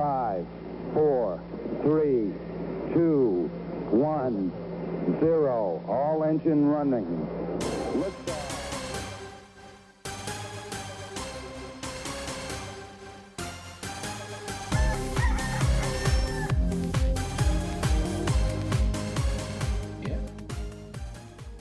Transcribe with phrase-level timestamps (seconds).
[0.00, 0.46] five,
[0.94, 1.38] four,
[1.82, 2.32] three,
[2.94, 3.50] two,
[3.90, 4.50] one,
[5.20, 5.82] zero.
[5.86, 7.06] All engine running.
[8.00, 8.48] Liftoff.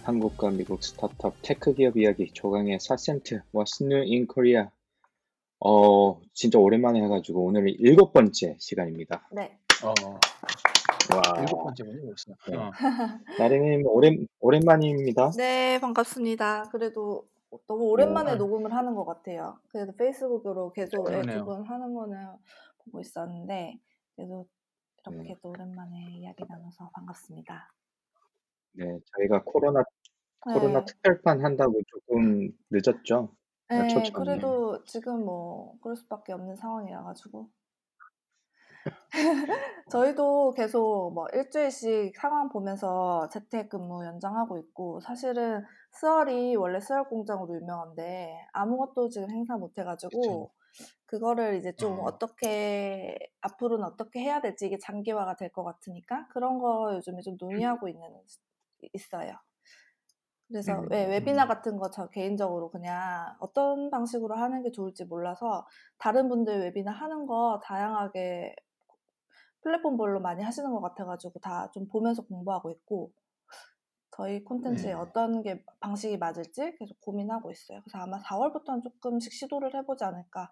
[0.04, 4.70] 한국과 미국 스타트업 테크 기업 이야기 조강의 4센트 What's New in Korea
[5.62, 9.28] 어 진짜 오랜만에 해가지고 오늘은 일곱 번째 시간입니다.
[9.32, 9.58] 네.
[9.84, 9.94] 어,
[11.16, 12.34] 와 일곱 번째군요, 벌써.
[12.50, 12.58] 네.
[12.58, 12.72] 어.
[13.40, 15.32] 나린님 오랜 오랜만입니다.
[15.32, 16.70] 네, 반갑습니다.
[16.72, 17.28] 그래도
[17.68, 18.38] 너무 오랜만에 네.
[18.38, 19.58] 녹음을 하는 것 같아요.
[19.70, 21.40] 그래도 페이스북으로 계속 그러네요.
[21.40, 22.16] 두번 하는 거는
[22.86, 23.80] 보고 있었는데,
[24.16, 24.48] 그래도
[25.08, 25.36] 이렇게 네.
[25.42, 27.74] 또 오랜만에 이야기 나눠서 반갑습니다.
[28.74, 29.84] 네 저희가 코로나
[30.42, 30.86] 코로나 네.
[30.86, 33.34] 특별판 한다고 조금 늦었죠.
[33.70, 34.12] 네, 초참에.
[34.14, 37.50] 그래도 지금 뭐 그럴 수밖에 없는 상황이라 가지고
[39.92, 48.48] 저희도 계속 뭐 일주일씩 상황 보면서 재택근무 연장하고 있고 사실은 스월이 원래 스월 공장으로 유명한데
[48.54, 50.52] 아무것도 지금 행사 못 해가지고
[51.08, 52.04] 그거를 이제 좀 어.
[52.06, 57.88] 어떻게 앞으로는 어떻게 해야 될지 이게 장기화가 될 것 같으니까 그런 거 요즘에 좀 논의하고
[57.90, 58.08] 있는
[58.94, 59.34] 있어요.
[60.50, 61.12] 그래서 음, 왜 음.
[61.12, 65.68] 웨비나 같은 거 저 개인적으로 그냥 어떤 방식으로 하는 게 좋을지 몰라서
[66.00, 68.56] 다른 분들 웨비나 하는 거 다양하게
[69.62, 73.12] 플랫폼별로 많이 하시는 것 같아가지고 다 좀 보면서 공부하고 있고
[74.12, 75.00] 저희 콘텐츠에 음.
[75.00, 77.82] 어떤 게 방식이 맞을지 계속 고민하고 있어요.
[77.84, 80.52] 그래서 아마 4월부터는 조금씩 시도를 해보지 않을까.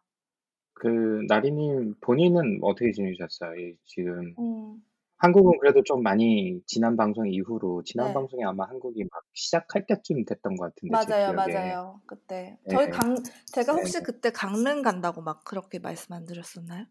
[0.73, 3.55] 그 나린님 본인은 어떻게 지내셨어요?
[3.59, 4.81] 이 지금 음,
[5.19, 8.13] 한국은 그래도 좀 많이 지난 방송 이후로 지난 네.
[8.13, 11.53] 방송에 아마 한국이 막 시작할 때쯤 됐던 것 같은데 제 맞아요, 기억에.
[11.53, 12.01] 맞아요.
[12.05, 12.75] 그때 네.
[12.75, 13.15] 저희 강
[13.51, 14.03] 제가 혹시 네.
[14.03, 16.85] 그때 강릉 간다고 막 그렇게 말씀 안 드렸었나요?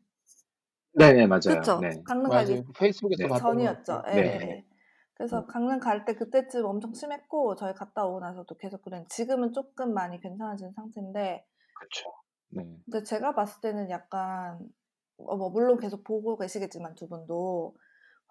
[0.95, 1.41] 네네 맞아요.
[1.61, 1.79] 그쵸?
[1.81, 2.03] 네.
[2.05, 2.65] 강릉 가기 맞아요.
[2.77, 3.29] 페이스북에서 네.
[3.29, 4.03] 봤던 전이었죠.
[4.09, 4.21] 예, 네.
[4.21, 4.65] 예, 예.
[5.15, 5.47] 그래서 네.
[5.49, 10.21] 강릉 갈 때 그때쯤 엄청 심했고 저희 갔다 오고 나서도 계속 그랬는데 지금은 조금 많이
[10.21, 11.45] 괜찮아진 상태인데
[11.79, 12.13] 그렇죠.
[12.49, 12.65] 네.
[12.85, 14.59] 근데 제가 봤을 때는 약간
[15.19, 17.77] 어, 뭐 물론 계속 보고 계시겠지만 두 분도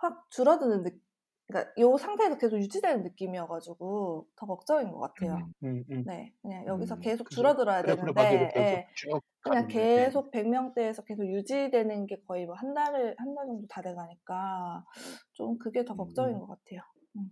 [0.06, 0.90] 확 줄어드는 느
[1.48, 5.38] 그러니까 요 상태에서 계속 유지되는 느낌이어가지고 더 걱정인 것 같아요.
[5.38, 6.04] 음, 음, 음.
[6.06, 7.30] 네, 그냥 여기서 음, 계속.
[7.30, 9.74] 줄어들어야 되는데, 계속 예, 쭉 그냥 가는데.
[9.96, 10.06] 네.
[10.06, 14.86] 계속 100명대에서 계속 유지되는 게 거의 뭐 한 달을 한 달 정도 다 돼가니까
[15.34, 16.40] 좀 그게 더 걱정인 음.
[16.40, 16.82] 것 같아요.
[17.18, 17.30] 음.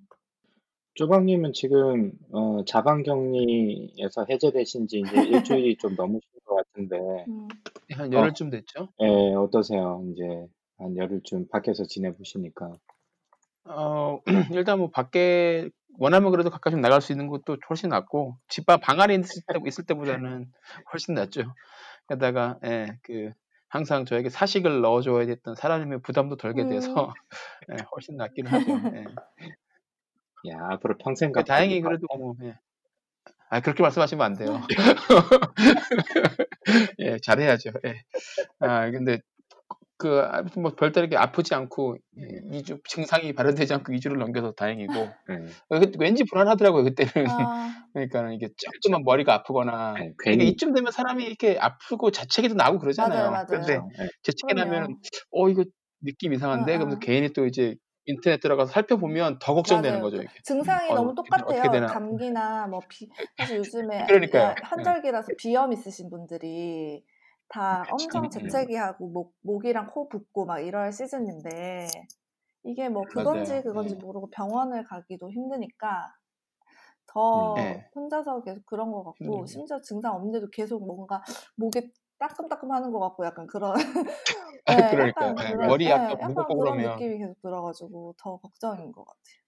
[0.95, 6.97] 쪼박님은 지금 어, 자방격리에서 해제되신 지 이제 일주일이 좀 넘으신 것 같은데,
[7.27, 7.47] 음.
[7.91, 8.89] 한 어, 열흘쯤 됐죠?
[9.01, 10.03] 예, 어떠세요?
[10.11, 10.23] 이제
[10.83, 12.73] 한 열흘쯤 밖에서 지내보시니까.
[13.65, 14.19] 어,
[14.57, 19.15] 일단 뭐 밖에 원하면 그래도 가끔씩 나갈 수 있는 것도 훨씬 낫고 집밥 방 안에
[19.15, 20.51] 있을, 때, 있을 때보다는
[20.93, 21.43] 훨씬 낫죠.
[22.09, 23.31] 게다가 예, 그
[23.69, 26.69] 항상 저에게 사식을 넣어줘야 됐던 사람이면 부담도 덜게 음.
[26.69, 27.13] 돼서
[27.71, 28.71] 예, 훨씬 낫긴 하죠.
[28.95, 29.05] 예.
[30.49, 32.05] 야, 앞으로 평생 그 갖고 다행히 그래도.
[32.17, 32.57] 뭐 예.
[33.49, 34.61] 아 그렇게 말씀하시면 안 돼요.
[36.99, 37.71] 예, 잘해야죠.
[37.85, 38.03] 예.
[38.59, 39.19] 아 근데
[40.03, 45.33] 그 아무튼 뭐 별다르게 아프지 않고 이- 이주 증상이 발현되지 않고 2주를 넘겨서 다행이고 예.
[45.69, 50.73] 어, 그- 왠지 불안하더라고요 그때는 아, 그러니까 이게 조금만 머리가 아프거나 예, 그러니까 괜히, 이쯤
[50.73, 53.31] 되면 사람이 이렇게 아프고 자책이도 나고 그러잖아요.
[53.31, 53.89] 맞아요, 맞아요.
[54.01, 54.97] 예, 자책이 나면 그럼요.
[55.31, 55.63] 어 이거
[56.01, 56.99] 느낌 이상한데 응, 그러면서 응.
[57.01, 57.75] 괜히 또 이제
[58.05, 60.03] 인터넷 들어가서 살펴보면 더 걱정되는 맞아요.
[60.03, 60.33] 거죠 그 이게.
[60.43, 61.71] 증상이 어, 너무 똑같아요.
[61.71, 61.87] 되나.
[61.87, 64.43] 감기나 뭐 비, 사실 요즘에 그러니까요.
[64.43, 67.05] 야- 환절기라서 비염 있으신 분들이
[67.53, 67.89] 다 그쵸.
[67.89, 68.67] 엄청 음.
[68.67, 72.07] 재채기 하고 목, 목이랑 코 붓고 막 이럴 시즌인데
[72.63, 73.63] 이게 뭐 그건지 맞아요.
[73.63, 73.97] 그건지 예.
[73.97, 76.13] 모르고 병원을 가기도 힘드니까
[77.07, 77.89] 더 예.
[77.95, 79.47] 혼자서 계속 그런 것 같고 힘들죠.
[79.47, 81.23] 심지어 증상 없는데도 계속 뭔가
[81.57, 83.73] 목이 따끔따끔 하는 것 같고 약간 그런
[84.65, 85.31] 아, 네, 그러니까요.
[85.31, 89.42] 약간 예, 그런 머리 네, 약간 무겁고 그런 느낌이 계속 들어가지고 더 걱정인 것 같아요.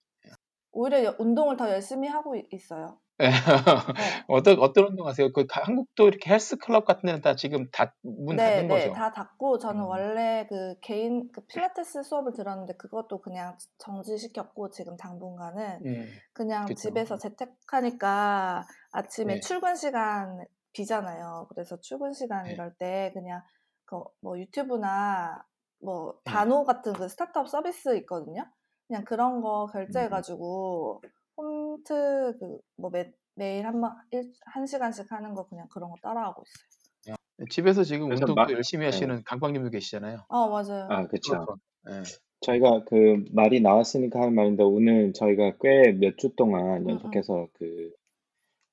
[0.75, 2.99] 오히려 여- 운동을 더 열심히 하고 이- 있어요.
[3.21, 3.29] 예.
[3.29, 3.31] 네.
[4.27, 5.31] 어떤 어떤 운동 하세요?
[5.31, 8.93] 그 가- 한국도 이렇게 헬스 클럽 같은 데는 다 지금 다문 네, 닫은 네, 거죠.
[8.93, 9.87] 다 닫고 저는 음.
[9.87, 16.07] 원래 그 개인 그 필라테스 수업을 들었는데 그것도 그냥 정지시켰고 지금 당분간은 음.
[16.33, 16.89] 그냥 그쵸.
[16.89, 19.39] 집에서 재택하니까 아침에 네.
[19.39, 20.43] 출근 시간
[20.73, 21.47] 비잖아요.
[21.49, 22.51] 그래서 출근 시간 네.
[22.53, 23.41] 이럴 때 그냥
[23.85, 25.45] 그 뭐 유튜브나
[25.81, 26.31] 뭐 네.
[26.33, 28.43] 단오 같은 그 스타트업 서비스 있거든요.
[28.87, 31.01] 그냥 그런 거 음, 결제해가지고
[31.37, 32.91] 홈트 그 뭐
[33.37, 37.15] 매일 한, 번, 일, 한 시간씩 하는 거 그냥 그런 거 따라하고 있어요.
[37.49, 38.85] 집에서 지금 운동 마- 또 열심히 네.
[38.91, 40.25] 하시는 강광님도 계시잖아요.
[40.29, 40.87] 어, 맞아요.
[40.89, 41.07] 아.
[41.07, 41.45] 그렇죠.
[41.89, 42.03] 예.
[42.41, 47.91] 저희가 그 말이 나왔으니까 하는 말인데 오늘 저희가 꽤 몇 주 동안 응, 연속해서 그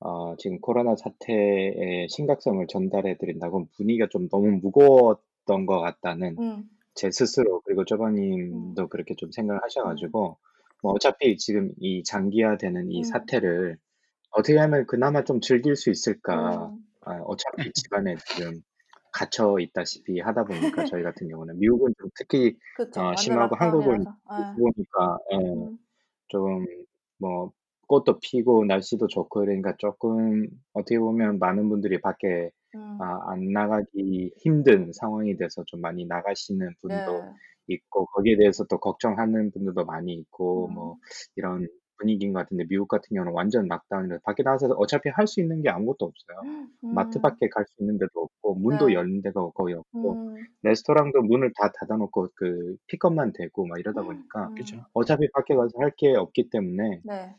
[0.01, 6.65] 어, 지금 코로나 사태의 심각성을 전달해 드린다고 분위기가 좀 너무 무거웠던 것 같다는 응.
[6.95, 7.87] 제 스스로 그리고 음.
[7.87, 10.39] 쪼박님도 그렇게 좀 생각을 하셔가지고
[10.83, 13.03] 뭐 어차피 지금 이 장기화되는 이 음.
[13.05, 13.79] 사태를
[14.31, 16.67] 어떻게 하면 그나마 좀 즐길 수 있을까?
[16.67, 16.79] 음.
[17.03, 18.63] 아, 어차피 집안에 지금
[19.13, 23.01] 갇혀 있다시피 하다 보니까 저희 같은 경우는 미국은 좀 특히 그쵸.
[23.01, 24.19] 어, 완전 심하고 한국은 락다운이라서.
[24.39, 24.57] 예.
[24.57, 25.79] 보니까 예, 음.
[26.29, 26.67] 좀
[27.19, 27.53] 뭐
[27.89, 32.99] 꽃도 피고 날씨도 좋고 그러니까 조금 어떻게 보면 많은 분들이 밖에 음.
[33.01, 37.33] 아, 안 나가기 힘든 상황이 돼서 좀 많이 나가시는 분도 네.
[37.69, 40.97] 있고 거기에 대해서 또 걱정하는 분들도 많이 있고 뭐 음.
[41.37, 45.63] 이런 분위기인 것 같은데 미국 같은 경우는 완전 락다운이라 밖에 나가서 어차피 할 수 있는
[45.63, 46.49] 게 아무것도 없어요.
[46.91, 47.23] 마트 음.
[47.23, 48.95] 밖에 갈 수 있는 데도 없고 문도 네.
[48.95, 50.35] 열린 데가 거의 없고 음.
[50.63, 54.55] 레스토랑도 문을 다 닫아놓고 그 픽업만 되고 막 이러다 보니까 음.
[54.57, 54.85] 그죠.
[54.95, 57.37] 어차피 밖에 가서 할 게 없기 때문에 네.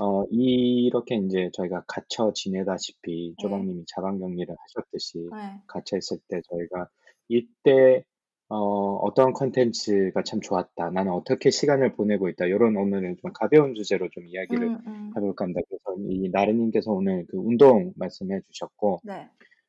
[0.00, 3.34] 어, 이렇게 이제 저희가 갇혀 지내다시피 네.
[3.38, 5.60] 쪼박님이 자가격리를 하셨듯이 네.
[5.66, 6.88] 갇혀 있을 때 저희가
[7.28, 8.02] 이때
[8.48, 8.56] 어,
[8.96, 10.90] 어떤 컨텐츠가 참 좋았다.
[10.90, 12.46] 나는 어떻게 시간을 보내고 있다.
[12.46, 15.12] 이런 오늘은 좀 가벼운 주제로 좀 이야기를 음, 음.
[15.16, 15.60] 해볼까 합니다.
[15.68, 19.28] 그래서 이 나르님께서 오늘 그 운동 말씀해 주셨고, 네.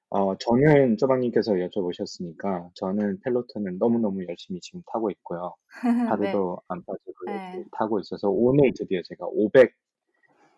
[0.09, 5.53] 어, 저는 쪼박님께서 여쭤보셨으니까 저는 Peloton을 너무너무 열심히 지금 타고 있고요.
[5.85, 6.07] 네.
[6.09, 7.33] 하루도 안 빠지고 네.
[7.33, 9.75] 열심히 타고 있어서 오늘 드디어 제가 500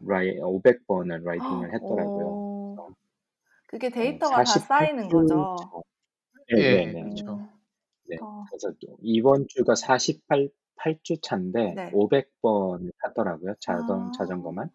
[0.07, 2.25] ride 500번을 riding을 했더라고요.
[2.27, 2.75] 오.
[2.75, 2.95] 그래서
[3.67, 5.55] 그게 네, 데이터가 다 쌓이는 48주 거죠.
[5.57, 5.69] 차.
[6.57, 7.01] 예, 네네네.
[7.03, 7.33] 그렇죠.
[7.33, 7.49] 음.
[8.09, 8.17] 네.
[8.21, 8.43] 어.
[8.49, 11.91] 그래서 또 이번 주가 48, 8주 차인데 네.
[11.91, 13.55] 500번을 탔더라고요.
[13.59, 14.11] 자동, 아.
[14.17, 14.69] 자전거만.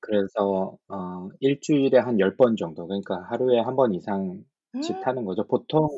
[0.00, 2.86] 그래서 어, 일주일에 한 10번 정도.
[2.86, 4.44] 그러니까 하루에 한 번 이상씩
[4.74, 4.80] 음.
[5.02, 5.46] 타는 거죠.
[5.46, 5.88] 보통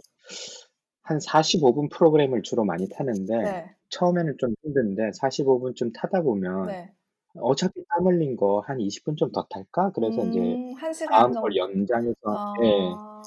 [1.03, 3.77] 한 45분 프로그램을 주로 많이 타는데 네.
[3.91, 6.93] 처음에는 좀 힘든데 45분쯤 타다 보면 네.
[7.41, 9.91] 어차피 땀 흘린 거 한 20 분 좀 더 탈까?
[9.95, 11.41] 그래서 이제 음, 한 시간 다음 정도.
[11.41, 12.17] 걸 연장해서
[12.65, 13.23] 예, 아.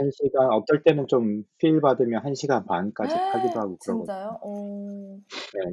[0.00, 4.04] 1 시간 어떨 때는 좀 필 받으면 1 시간 반까지 타기도 하고 그러거든요.
[4.06, 4.38] 진짜요?
[4.42, 5.20] 오.
[5.54, 5.72] 네.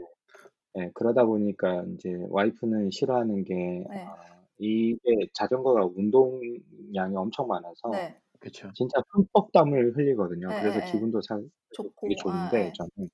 [0.75, 3.55] 네, 그러다 보니까 이제 와이프는 싫어하는 게
[3.89, 4.05] 네.
[4.05, 4.15] 어,
[4.59, 4.97] 이게
[5.33, 8.17] 자전거가 운동량이 엄청 많아서 네.
[8.39, 8.71] 그렇죠.
[8.73, 10.47] 진짜 흠뻑 땀을 흘리거든요.
[10.51, 10.91] 예, 그래서 예, 예.
[10.91, 11.39] 기분도 사,
[11.73, 12.07] 좋고.
[12.07, 12.71] 되게 아, 좋은데 예.
[12.73, 13.09] 저는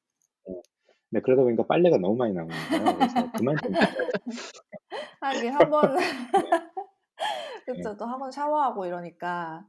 [1.12, 1.20] 네.
[1.20, 2.98] 네, 그러다 보니까 빨래가 너무 많이 나오는 거예요.
[2.98, 3.72] 그래서 그만 좀.
[5.22, 5.96] 하긴 한 번,
[7.74, 7.74] 네.
[7.76, 7.96] 그쵸.
[7.98, 9.66] 또한 번 샤워하고 이러니까.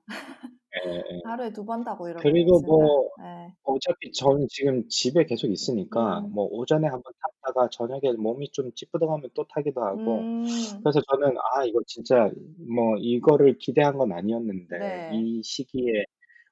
[0.86, 1.02] 예, 예.
[1.24, 2.60] 하루에 두 번 타고 이러면 그리고.
[2.60, 3.52] 뭐 네.
[3.64, 6.32] 어차피 저는 지금 집에 계속 있으니까 음.
[6.32, 7.12] 뭐 오전에 한 번
[7.42, 10.44] 탔다가 저녁에 몸이 좀 찌뿌둥하면 또 타기도 하고 음.
[10.82, 12.30] 그래서 저는 아 이거 진짜
[12.74, 15.10] 뭐 이거를 기대한 건 아니었는데 네.
[15.14, 16.04] 이 시기에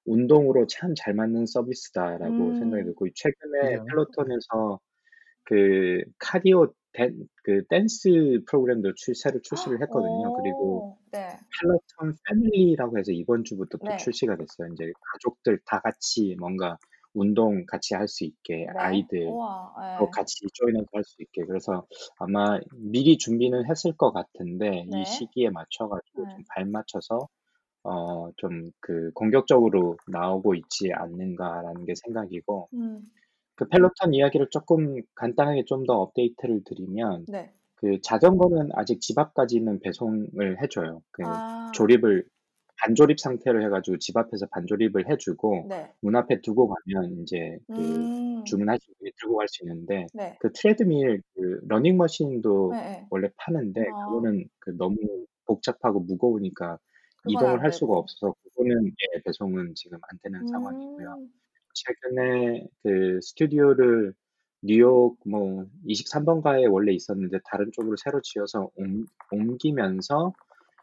[0.07, 2.87] 운동으로 참 잘 맞는 서비스다라고 생각이 음.
[2.87, 3.85] 들고 최근에 그죠.
[3.91, 4.81] Peloton에서
[5.45, 10.33] 그 cardio 댄, 그 댄스 프로그램도 출, 새로 출시를 했거든요.
[10.33, 10.99] 그리고 오.
[11.11, 11.39] 네.
[11.61, 13.97] Peloton Family라고 해서 이번 주부터 또 네.
[13.97, 14.73] 출시가 됐어요.
[14.73, 16.79] 이제 가족들 다 같이 뭔가
[17.15, 18.79] 운동 같이 할 수 있게 네.
[18.79, 19.39] 아이들.
[19.99, 20.11] 또 예.
[20.11, 21.87] 같이 join해서 할 수 있게 그래서
[22.19, 25.05] 아마 미리 준비는 했을 것 같은데 이 네.
[25.07, 26.37] 시기에 맞춰가지고 네.
[26.37, 27.29] 좀 발맞춰서
[27.87, 33.03] 어 좀 그 공격적으로 나오고 있지 않는가라는 게 생각이고 음.
[33.57, 37.53] 그 Peloton 이야기를 조금 간단하게 좀 더 업데이트를 드리면 네.
[37.77, 41.03] 그 자전거는 아직 집 앞까지는 배송을 해줘요.
[41.13, 41.71] 그 아.
[41.75, 42.25] 조립을
[42.83, 45.91] 반조립 상태로 해가지고 집 앞에서 반조립을 해주고 네.
[46.03, 48.45] 문 앞에 두고 가면 이제 그 음.
[48.45, 50.37] 주문하신 분이 들고 갈 수 있는데 네.
[50.41, 53.07] 그 트레드밀 그 러닝머신도 네, 네.
[53.11, 54.07] 원래 파는데 아.
[54.07, 54.97] 그거는 그 너무
[55.47, 56.79] 복잡하고 무거우니까
[57.29, 57.95] 이동을 안할 수가.
[57.95, 61.17] 없어서 그거는 예, 배송은 지금 안 되는 상황이고요.
[61.19, 61.29] 음.
[61.75, 64.15] 최근에 그 스튜디오를
[64.63, 70.33] 뉴욕 뭐 23번가에 원래 있었는데 다른 쪽으로 새로 지어서 옮, 옮기면서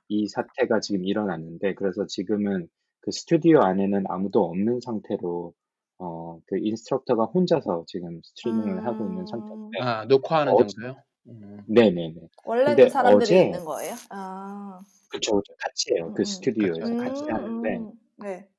[0.10, 2.70] 이 사태가 지금 일어났는데 그래서 지금은
[3.02, 5.54] 그 스튜디오 안에는 아무도 없는 상태로
[6.00, 9.26] 어, 그 인스트럭터가 혼자서 지금 스트리밍을 하고 있는 음.
[9.26, 11.02] 상태인데 아, 녹화하는 어제 정도요?
[11.28, 11.64] 음.
[11.68, 12.16] 네네네.
[12.46, 13.96] 원래도 근데 사람들이 어제 있는 거예요?
[14.10, 14.82] 아.
[15.10, 15.54] 그쵸, 그쵸.
[15.60, 16.08] 같이 해요.
[16.08, 16.26] 음, 그 음.
[16.26, 16.98] 스튜디오에서 그쵸.
[16.98, 17.92] 같이 음, 하는데 음.
[18.18, 18.50] 네.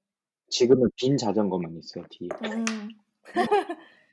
[0.48, 2.28] 지금은 빈 자전거만 있어요, 뒤에.
[2.42, 2.88] 음.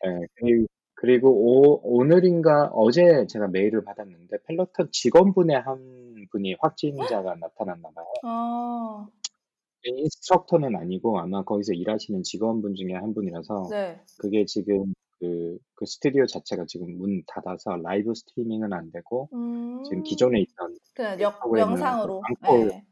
[0.06, 0.66] 예, 그리고,
[0.96, 8.06] 그리고 오, 오늘인가 어제 제가 메일을 받았는데 Peloton 직원분의 한 분이 확진자가 나타났나 봐요.
[8.24, 9.08] 아.
[9.84, 14.00] instructor는 아니고 아마 거기서 일하시는 직원분 중에 한 분이라서 네.
[14.20, 19.30] 그게 지금 그, 그 스튜디오 자체가 지금 문 닫아서 live streaming은 안 되고
[19.84, 20.04] 지금 음.
[20.04, 22.22] 기존에 있던 그냥 그 역, 영상으로.
[22.42, 22.86] 네.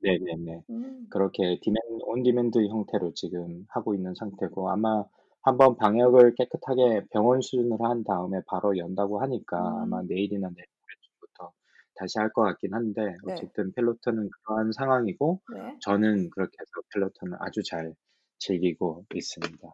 [0.00, 0.62] 네네네.
[0.70, 1.06] 음.
[1.10, 5.04] 그렇게 demand, on-demand 형태로 지금 하고 있는 상태고 아마
[5.42, 10.06] 한번 방역을 깨끗하게 병원 수준으로 한 다음에 바로 연다고 하니까 아마 음.
[10.08, 11.52] 내일이나 내일부터
[11.96, 13.32] 다시 할 것 같긴 한데 네.
[13.32, 15.76] 어쨌든 Peloton은 그러한 상황이고 네.
[15.80, 17.94] 저는 그렇게 해서 Peloton을 아주 잘
[18.38, 19.68] 즐기고 있습니다.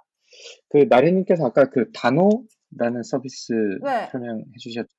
[0.69, 4.09] 그 나리님께서 아까 그 다노라는 서비스 네.
[4.11, 4.91] 설명해 주셨잖아요.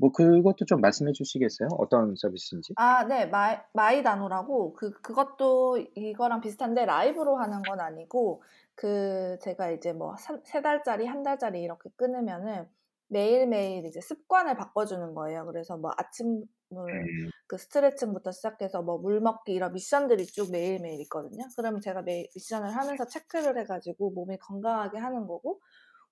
[0.00, 1.68] 뭐 그것도 좀 말씀해 주시겠어요?
[1.78, 2.74] 어떤 서비스인지?
[2.76, 8.42] 아, 네, 마이, 마이다노라고, 그, 그것도 이거랑 비슷한데 라이브로 하는 건 아니고,
[8.76, 12.68] 그, 제가 이제 뭐, 삼- 세 달짜리, 한 달짜리 이렇게 끊으면은
[13.08, 15.46] 매일매일 이제 습관을 바꿔주는 거예요.
[15.46, 17.08] 그래서 뭐 아침물, 음,
[17.46, 21.44] 그 스트레칭부터 시작해서 뭐 물 먹기 이런 미션들이 쭉 매일매일 있거든요.
[21.56, 25.60] 그러면 제가 매일 미션을 하면서 체크를 해가지고 몸이 건강하게 하는 거고,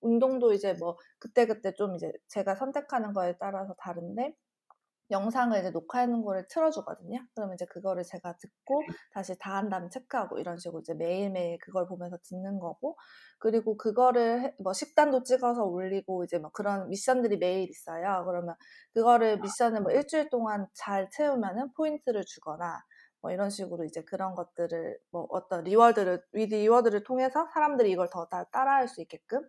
[0.03, 4.35] 운동도 이제 뭐 그때그때 좀 이제 제가 선택하는 거에 따라서 다른데
[5.11, 7.19] 영상을 이제 녹화하는 거를 틀어주거든요.
[7.35, 8.83] 그러면 이제 그거를 제가 듣고
[9.13, 12.97] 다시 다 한 다음에 체크하고 이런 식으로 이제 매일매일 그걸 보면서 듣는 거고
[13.39, 18.25] 그리고 그거를 해- 뭐 식단도 찍어서 올리고 이제 뭐 그런 미션들이 매일 있어요.
[18.27, 18.55] 그러면
[18.95, 22.81] 그거를 미션을 뭐 일주일 동안 잘 채우면은 포인트를 주거나
[23.21, 28.27] 뭐 이런 식으로 이제 그런 것들을 뭐 어떤 reward를 위드 reward를 통해서 사람들이 이걸 더
[28.29, 29.41] 다 따라할 수 있게끔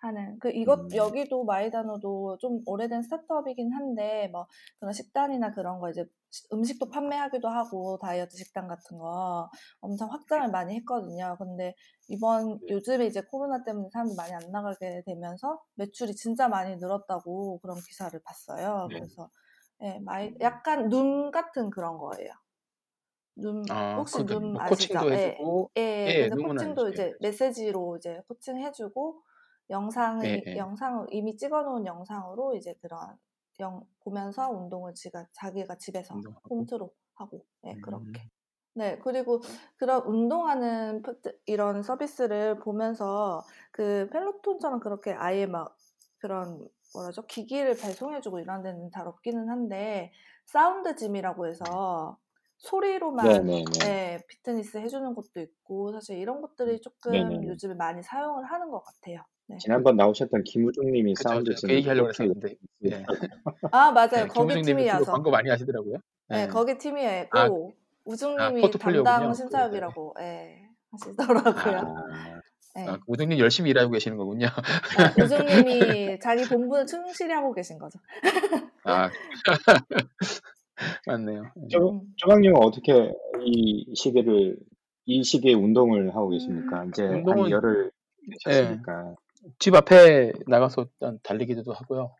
[0.00, 0.96] 하는 그 이것 음.
[0.96, 4.46] 여기도 마이다노도 좀 오래된 스타트업이긴 한데 뭐
[4.78, 9.50] 그런 식단이나 그런 거 이제 시- 음식도 판매하기도 하고 다이어트 식단 같은 거
[9.80, 11.36] 엄청 확장을 많이 했거든요.
[11.38, 11.74] 근데
[12.08, 17.76] 이번 요즘에 이제 코로나 때문에 사람들이 많이 안 나가게 되면서 매출이 진짜 많이 늘었다고 그런
[17.86, 18.90] 기사를 봤어요.
[18.90, 19.00] 네.
[19.00, 19.30] 그래서
[19.82, 22.32] 예, 마이 약간 눔 같은 그런 거예요.
[23.36, 24.98] 눔 아, 혹시 그것도 눔 뭐 아시죠?
[24.98, 25.38] coaching도 예.
[25.38, 26.92] 해주고, 예, 예, 근데 coaching도 알죠.
[26.92, 29.22] 이제 메시지로 이제 코칭 해주고
[29.70, 30.54] 영상을 예, 예.
[30.56, 33.16] 영상을 이미 찍어놓은 영상으로 이제 그런
[33.60, 36.50] 영 보면서 운동을 지가 자기가 집에서 운동하고.
[36.50, 37.80] 홈트로 하고 네 음.
[37.82, 38.28] 그렇게
[38.74, 39.42] 네 그리고
[39.76, 41.02] 그런 운동하는
[41.46, 45.76] 이런 서비스를 보면서 그 펠로톤처럼 그렇게 아예 막
[46.18, 50.12] 그런 뭐라죠 기기를 배송해주고 이런 데는 잘 없기는 한데
[50.46, 52.18] 사운드 짐이라고 해서
[52.58, 53.78] 소리로만 네네네.
[53.80, 57.48] 네, 피트니스 해주는 것도 있고 사실 이런 것들이 조금 네네네.
[57.48, 59.24] 요즘에 많이 사용을 하는 것 같아요.
[59.48, 59.56] 네.
[59.58, 61.66] 지난번 나오셨던 김우중 님이 그쵸, 사운드 그쵸.
[61.66, 63.04] 그 얘기 하려고 그렇게 했었는데, 예.
[63.72, 64.24] 아 맞아요.
[64.24, 65.10] 예, 거기 김우중님이 팀이어서.
[65.10, 65.96] 광고 많이 하시더라고요.
[66.28, 66.46] 네, 예.
[66.48, 67.48] 거기 팀이었고 아,
[68.04, 69.04] 우중님이 포트폴리오군요.
[69.04, 71.78] 담당 심사위라고 예, 하시더라고요.
[72.12, 72.40] 아,
[72.78, 72.88] 예.
[72.88, 74.48] 아, 우등님 열심히 일하고 계시는 거군요.
[75.16, 77.98] 네, 우중님이 자기 본분을 충실히 하고 계신 거죠.
[78.84, 79.08] 아,
[81.06, 81.44] 맞네요.
[81.56, 81.68] 예.
[81.68, 82.00] 조, 음.
[82.16, 83.10] 조강님은 어떻게
[83.42, 84.58] 이 시기를
[85.06, 86.84] 이 시기에 운동을 하고 계십니까?
[86.84, 87.90] 이제 한 운동은 열흘
[88.46, 89.14] 예, 되셨으니까.
[89.58, 92.14] 집 앞에 나가서 일단 달리기도 하고요.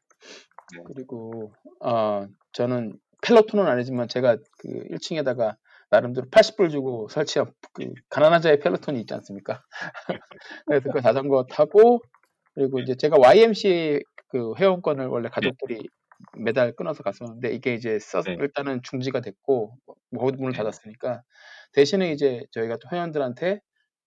[0.76, 0.82] 네.
[0.86, 5.56] 그리고 어, 저는 펠로톤은 아니지만 제가 그 1층에다가
[5.90, 9.62] 나름대로 80불 주고 설치한 그 가난한 자의 펠로톤이 있지 않습니까?
[10.66, 12.00] 그래서 그 자전거 타고
[12.54, 15.88] 그리고 이제 제가 YMCA 그 회원권을 원래 가족들이
[16.36, 18.36] 매달 끊어서 갔었는데 이게 이제 써 네.
[18.38, 19.76] 일단은 중지가 됐고
[20.10, 20.58] 뭐 문을 네.
[20.58, 21.22] 닫았으니까
[21.72, 23.60] 대신에 이제 저희가 또 회원들한테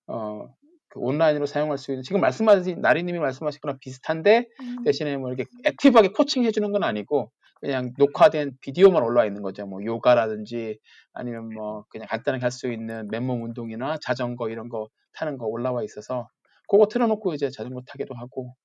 [0.08, 0.54] 어,
[0.92, 4.84] 그 온라인으로 사용할 수 있는 지금 말씀하신 나리님이 말씀하신 거랑 비슷한데 음.
[4.84, 7.32] 대신에 뭐 이렇게 액티브하게 코칭 해주는 건 아니고
[7.62, 9.66] 그냥 녹화된 비디오만 올라와 있는 거죠.
[9.68, 10.80] 뭐 요가라든지
[11.14, 15.84] 아니면 뭐 그냥 간단하게 할 수 있는 맨몸 운동이나 자전거 이런 거 타는 거 올라와
[15.84, 16.28] 있어서
[16.70, 18.56] 그거 틀어놓고 이제 자전거 타기도 하고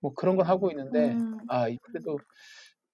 [0.00, 1.38] 뭐 그런 걸 하고 있는데 음.
[1.48, 2.18] 아 이- 그래도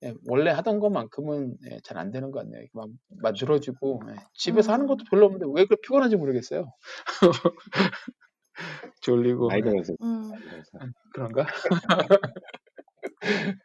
[0.02, 2.64] 예, 원래 하던 것만큼은 예, 잘안 되는 것 같네요.
[2.72, 2.88] 막,
[3.22, 5.06] 막 늘어지고 예, 집에서 하는 것도 음.
[5.10, 6.72] 별로 없는데 왜 그렇게 피곤한지 모르겠어요.
[9.02, 9.94] 졸리고 나이 예, 들어서.
[10.02, 10.30] 음.
[10.30, 10.78] 나이 들어서.
[11.12, 11.46] 그런가?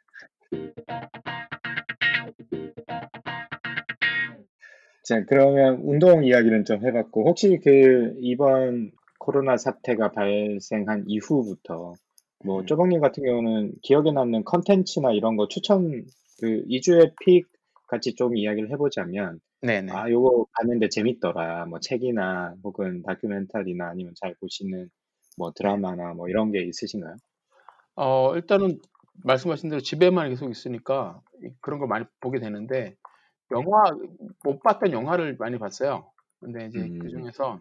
[5.04, 11.94] 자, 그러면 운동 이야기는 좀 해봤고, 혹시 그 이번 코로나 사태가 발생한 이후부터,
[12.46, 12.66] 뭐, 음.
[12.66, 16.04] 쪼박님 같은 경우는 기억에 남는 컨텐츠나 이런 거 추천,
[16.40, 17.48] 그 2주의 픽
[17.88, 19.92] 같이 좀 이야기를 해보자면, 네네.
[19.92, 21.66] 아, 요거 봤는데 재밌더라.
[21.66, 24.90] 뭐, 책이나 혹은 다큐멘터리나 아니면 잘 보시는
[25.38, 27.16] 뭐 드라마나 뭐 이런 게 있으신가요?
[27.96, 28.80] 어, 일단은
[29.24, 32.96] 말씀하신 대로 집에만 계속 있으니까 이- 그런 걸 많이 보게 되는데
[33.52, 33.84] 영화
[34.44, 36.12] 못 봤던 영화를 많이 봤어요.
[36.40, 37.00] 근데 이제 음.
[37.00, 37.60] 그 중에서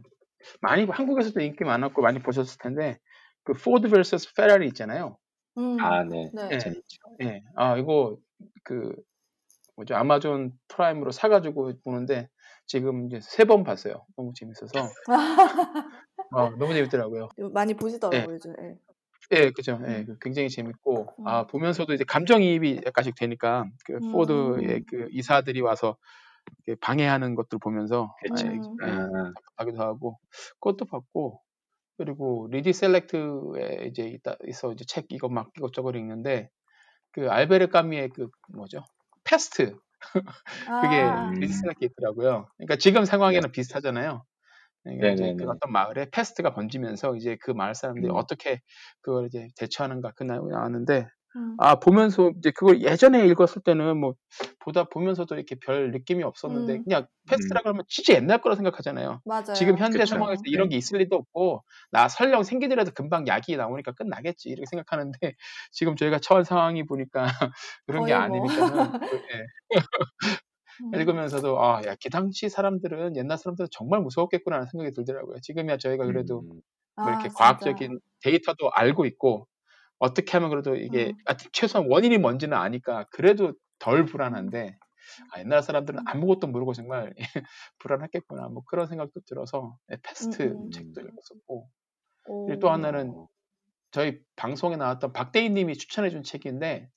[0.60, 2.98] 많이 한국에서도 인기 많았고 많이 보셨을 텐데
[3.44, 5.16] 그 포드 vs 페라리 있잖아요.
[5.56, 5.78] 음.
[5.80, 6.30] 아, 네.
[6.34, 6.48] 네.
[6.52, 6.58] 예.
[6.58, 6.98] 재밌죠.
[7.22, 7.42] 예.
[7.54, 8.18] 아, 이거
[8.64, 8.94] 그
[9.76, 9.94] 뭐죠?
[9.96, 12.28] 아마존 프라임으로 사가지고 보는데
[12.66, 14.06] 지금 이제 세 번 봤어요.
[14.16, 14.88] 너무 재밌어서
[16.30, 17.28] 어, 너무 재밌더라고요.
[17.52, 18.54] 많이 보시더라고요, 요즘.
[18.62, 18.76] 예.
[19.32, 19.80] 예, 그죠.
[19.86, 20.04] 예, 음.
[20.06, 21.26] 그 굉장히 재밌고, 음.
[21.26, 24.12] 아, 보면서도 이제 감정이입이 약간씩 되니까, 그, 음.
[24.12, 25.96] 포드의 그 이사들이 와서
[26.80, 28.46] 방해하는 것들 보면서, 그치.
[28.46, 28.78] 예, 음.
[28.82, 30.18] 예, 아, 답답하기도 하고,
[30.60, 31.40] 그것도 봤고,
[31.98, 36.50] 그리고 리디 셀렉트에 이제 있다, 있어 이제 책 이거 막 이것저것 읽는데,
[37.12, 38.84] 그 알베르 까뮈의 그, 뭐죠?
[39.24, 39.76] 페스트.
[40.82, 41.32] 그게 아.
[41.34, 42.48] 셀렉트에 있더라고요.
[42.58, 44.24] 그러니까 지금 상황에는 비슷하잖아요.
[44.84, 45.44] 그러니까.
[45.44, 48.16] 그 어떤 마을에 페스트가 번지면서 이제 그 마을 사람들이 음.
[48.16, 48.60] 어떻게
[49.00, 51.56] 그걸 이제 대처하는가 그 내용이 나왔는데 음.
[51.58, 54.14] 아 보면서 이제 그걸 예전에 읽었을 때는 뭐
[54.60, 56.84] 보다 보면서도 이렇게 별 느낌이 없었는데 음.
[56.84, 59.20] 그냥 패스트라고 하면 진짜 옛날 거라 생각하잖아요.
[59.24, 59.54] 맞아요.
[59.54, 60.14] 지금 현대 그쵸.
[60.14, 60.50] 상황에서 네.
[60.50, 65.18] 이런 게 있을 리도 없고 나 설령 생기더라도 금방 약이 나오니까 끝나겠지 이렇게 생각하는데
[65.72, 67.24] 지금 저희가 처한 상황이 보니까
[67.86, 68.22] 그런 게 뭐.
[68.22, 69.80] 아니니까는 그, 예.
[70.82, 70.94] 음.
[70.94, 75.36] 읽으면서도 아, 야, 그 당시 사람들은 옛날 사람들은 정말 무서웠겠구나라는 생각이 들더라고요.
[75.42, 76.60] 지금이야 저희가 그래도 음.
[76.96, 77.32] 뭐 이렇게 아.
[77.34, 79.46] 과학적인 데이터도 알고 있고
[80.04, 81.12] 어떻게 하면 그래도 이게 음.
[81.26, 84.76] 아, 최소한 원인이 뭔지는 아니까 그래도 덜 불안한데
[85.32, 86.04] 아, 옛날 사람들은 음.
[86.06, 87.14] 아무것도 모르고 정말
[87.78, 90.70] 불안했겠구나 뭐 그런 생각도 들어서 네, 페스트 음, 음.
[90.70, 91.68] 책도 읽었었고
[92.26, 92.46] 오.
[92.46, 93.14] 그리고 또 하나는
[93.92, 96.88] 저희 방송에 나왔던 박대희님이 추천해준 책인데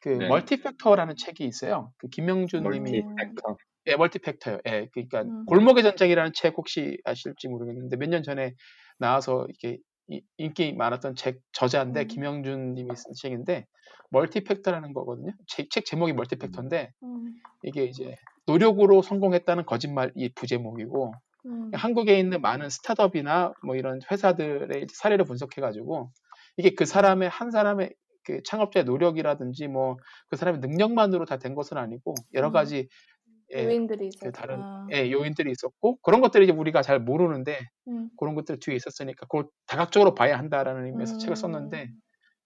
[0.00, 0.28] 그 네.
[0.28, 1.92] 멀티팩터라는 책이 있어요.
[1.98, 3.56] 그 김영준님이 멀티팩터.
[3.88, 4.58] 예, 멀티팩터요.
[4.68, 5.44] 예, 그러니까 음.
[5.46, 8.54] 골목의 전쟁이라는 책 혹시 아실지 모르겠는데 몇 년 전에
[8.98, 9.82] 나와서 이렇게 이-
[10.38, 12.06] 인기 많았던 책 저자인데 음.
[12.08, 13.66] 김영준 님이 쓴 책인데
[14.10, 15.32] 멀티팩터라는 거거든요.
[15.46, 17.34] 책, 책 제목이 멀티팩터인데 음.
[17.62, 21.12] 이게 이제 노력으로 성공했다는 거짓말이 부제목이고
[21.46, 21.70] 음.
[21.74, 26.10] 한국에 있는 많은 스타트업이나 뭐 이런 회사들의 사례를 분석해가지고
[26.56, 29.96] 이게 그 사람의 한 사람의 그 창업자의 노력이라든지 뭐
[30.28, 32.52] 그 사람의 능력만으로 다 된 것은 아니고 여러 음.
[32.52, 32.88] 가지
[33.54, 34.32] 예, 요인들이 그 있었.
[34.32, 34.86] 다른 아.
[34.92, 38.10] 예, 요인들이 있었고 그런 것들이 이제 우리가 잘 모르는데 음.
[38.18, 41.36] 그런 것들 뒤에 있었으니까 그걸 다각적으로 봐야 한다라는 의미에서 책을 음.
[41.36, 41.90] 썼는데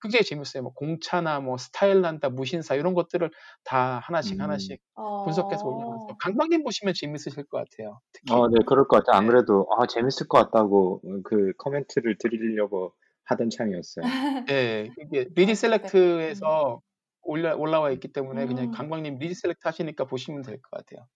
[0.04, 0.62] 굉장히 재밌어요.
[0.62, 3.30] 뭐 공차나 뭐 스타일 난다, 무신사 이런 것들을
[3.64, 4.42] 다 하나씩 음.
[4.42, 5.25] 하나씩 어.
[5.25, 8.00] 분석해서 올려놔서 강박님 보시면 재밌으실 것 같아요.
[8.12, 9.18] 특히 어, 네, 그럴 것 같아요.
[9.18, 9.32] 안 네.
[9.32, 12.92] 그래도, 아, 재밌을 것 같다고, 그, 코멘트를 드리려고
[13.25, 14.04] 하던 참이었어요.
[14.50, 16.82] 예, 이게 리디 아, 셀렉트에서
[17.25, 18.71] 올라 올라와 있기 때문에 그냥 음.
[18.73, 21.07] 강박님 리디 셀렉트 하시니까 보시면 될 것 같아요.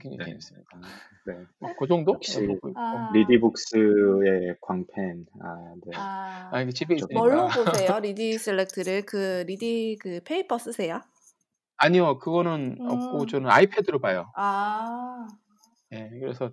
[0.00, 0.24] 굉장히 네.
[0.26, 0.66] 재밌습니다.
[0.72, 0.80] 아,
[1.26, 1.44] 네.
[1.58, 2.14] 뭐, 그 정도?
[2.18, 3.10] 그- 아.
[3.12, 5.26] 리디북스의 광팬.
[5.42, 5.92] 아, 네.
[5.96, 6.48] 아.
[6.52, 7.20] 아, 이게 집에 좀- 있으니까.
[7.20, 7.98] 뭘로 보세요?
[8.00, 11.00] 리디 셀렉트를 그 리디 그 페이퍼 쓰세요?
[11.76, 12.86] 아니요, 그거는 음.
[12.90, 14.30] 없고 저는 아이패드로 봐요.
[14.36, 15.26] 아.
[15.92, 16.50] 예, 그래서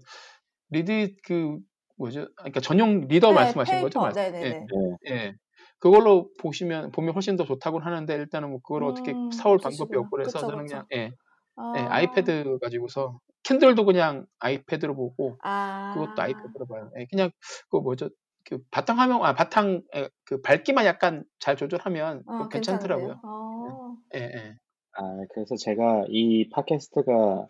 [0.72, 1.58] 리디 그
[1.98, 2.22] 뭐죠?
[2.24, 4.00] 아, 그러니까 전용 reader 네, 말씀하신 거죠?
[4.02, 4.12] 페이퍼.
[4.14, 4.50] 네네네.
[4.50, 4.66] 네.
[5.08, 5.36] 예, 예.
[5.82, 9.58] 그걸로 보시면 보면 훨씬 더 좋다고는 하는데 일단은 뭐 그걸 어떻게 음, 사올.
[9.58, 10.76] 방법이 없고 그래서 그쵸, 저는 그쵸.
[10.76, 11.12] 그냥 예,
[11.56, 11.74] 아.
[11.76, 15.92] 예, 아이패드 가지고서 킨들도 그냥 아이패드로 보고 아.
[15.96, 16.92] 그것도 아이패드로 봐요.
[17.00, 17.32] 예, 그냥
[17.72, 18.10] 그 뭐죠?
[18.46, 23.20] 그 바탕 화면 아 바탕 에, 그 밝기만 약간 잘 조절하면 어, 괜찮더라고요.
[23.24, 23.96] 어.
[24.16, 24.56] 예, 예.
[24.98, 27.48] 아, 그래서 제가 이 팟캐스트가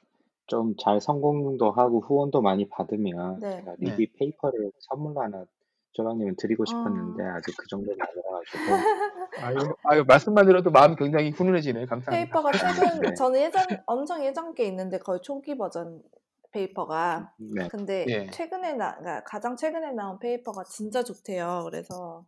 [0.47, 3.57] 좀 잘 성공도 하고 후원도 많이 받으면 네.
[3.57, 5.45] 제가 리디 페이퍼를 선물로 하나
[5.93, 8.61] 조방님은 드리고 싶었는데 아 직 그 정도는 아니라가지고
[9.45, 11.85] 아유, 아유 말씀만 들어도 마음 굉장히 훈훈해지네.
[11.85, 12.11] 감사합니다.
[12.11, 13.13] 페이퍼가 최근 네.
[13.13, 16.01] 저는 예전 엄청 예전 게 있는데 거의 초기 버전
[16.51, 17.67] 페이퍼가 네.
[17.69, 18.29] 근데 예.
[18.29, 21.61] 최근에 나 그러니까 가장 최근에 나온 페이퍼가 진짜 좋대요.
[21.69, 22.25] 그래서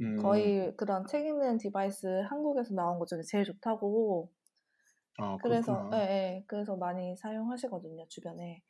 [0.00, 4.30] 음, 거의 그런 책 읽는 device 한국에서 나온 것 중에 제일 좋다고
[5.20, 5.90] 어, 그래서.
[5.94, 8.62] 예, 예, 그래서 많이 사용하시거든요 주변에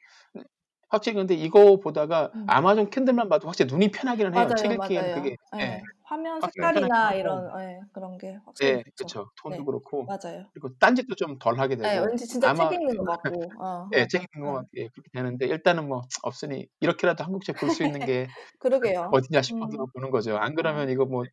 [0.90, 2.44] 확실히 근데 이거 보다가 음.
[2.48, 4.48] 아마존 캔들만 봐도 확실히 눈이 편하기는 해요.
[4.56, 7.50] 책 맞아요 읽기에는 맞아요 그게 예, 예, 화면 색깔이나 이런.
[7.60, 8.96] 예, 그런 게 확실히 예, 좋죠.
[8.96, 9.30] 그렇죠.
[9.42, 9.64] 톤도 네.
[9.64, 10.46] 그렇고 맞아요.
[10.54, 13.88] 그리고 딴짓도 좀 덜 하게 되고 예, 왠지 진짜 아마 책 읽는 것 같고 어,
[13.94, 14.08] 예, 맞아.
[14.08, 14.56] 책 읽는 것 예.
[14.60, 18.26] 같- 예, 그렇게 되는데 일단은 뭐 없으니 이렇게라도 한국 책 볼 수 있는 게
[18.58, 19.10] 그러게요.
[19.12, 20.36] 어디냐 싶어서 음, 보는 거죠.
[20.38, 21.24] 안 그러면 이거 뭐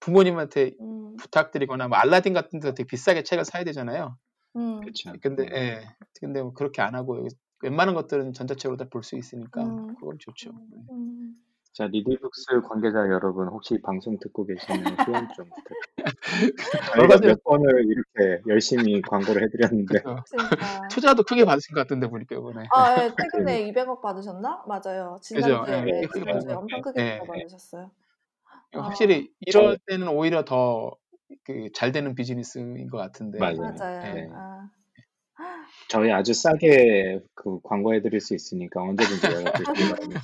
[0.00, 4.16] 부모님한테 음, 부탁드리거나 뭐 알라딘 같은 데서 되게 비싸게 책을 사야 되잖아요.
[4.56, 5.12] 음, 그렇죠.
[5.20, 5.80] 근데 예,
[6.20, 7.26] 근데 뭐 그렇게 안 하고
[7.62, 9.94] 웬만한 것들은 전자책으로 다 볼 수 있으니까 음.
[9.96, 10.50] 그건 좋죠.
[10.92, 11.34] 음.
[11.72, 15.86] 자, 리디북스 관계자 여러분, 혹시 방송 듣고 계시면 후원 좀 부탁드립니다.
[16.96, 20.00] 저희가 몇 번을 이렇게 열심히 광고를 해드렸는데.
[20.26, 20.88] 진짜.
[20.90, 22.66] 투자도 크게 받으신 것 같은데 보니까 이번에.
[22.74, 24.64] 아, 예, 최근에 200억 받으셨나?
[24.66, 25.18] 맞아요.
[25.22, 27.20] 지난주에, 예, 예, 지난주에 받으신 엄청 것 크게 예.
[27.26, 27.90] 받으셨어요.
[28.74, 30.96] 아, 확실히 이럴 때는 오히려 더
[31.44, 33.38] 그 잘 되는 비즈니스인 것 같은데.
[33.38, 33.72] 맞아요.
[33.78, 34.02] 맞아요.
[34.08, 34.12] 예.
[34.14, 34.28] 네.
[34.34, 34.68] 아,
[35.88, 40.20] 저희 아주 싸게 그 광고해 드릴 수 있으니까 언제든지 연락 주시기 바랍니다.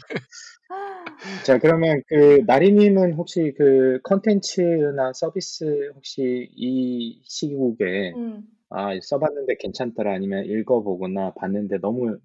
[1.45, 10.15] 자, 그러면 그 나리님은 혹시 그 컨텐츠나 서비스 혹시 이 시국에 음, 아, 써봤는데 괜찮더라
[10.15, 12.19] 아니면 읽어보거나 봤는데 너무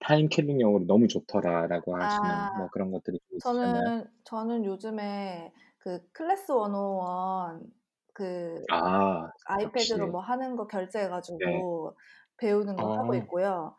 [0.00, 3.72] time killing용으로 너무 좋더라라고 하시는 아, 뭐 그런 것들이 좀 있으셨나요?
[3.72, 10.08] 저는, 저는 요즘에 그 클래스 101 그 아, 아이패드로.
[10.08, 10.70] 뭐 하는 거 네.
[10.70, 11.96] 결제해가지고
[12.40, 13.76] 배우는 거 하고 어, 있고요.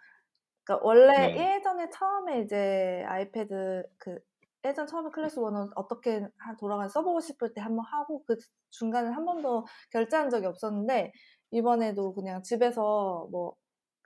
[0.63, 1.57] 그러니까 원래 네.
[1.57, 4.19] 예전에 처음에 이제 아이패드 그
[4.65, 8.35] 예전 처음에 클래스 원은 어떻게 하- 돌아가 써보고 싶을 때 한번 하고 그
[8.69, 11.11] 중간에 한 번도 결제한 적이 없었는데
[11.51, 13.55] 이번에도 그냥 집에서 뭐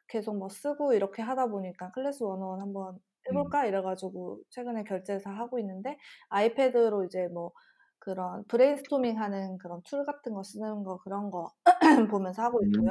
[0.08, 2.98] 계속 뭐 쓰고 이렇게 하다 보니까 클래스 원원 한번
[3.30, 5.98] 해볼까 이래가지고 최근에 결제해서 하고 있는데
[6.30, 7.52] 아이패드로 이제 뭐
[8.00, 11.50] 그런 브레인스토밍 하는 그런 툴 같은 거 쓰는 거 그런 거
[12.16, 12.68] 보면서 하고 음.
[12.68, 12.90] 있고요.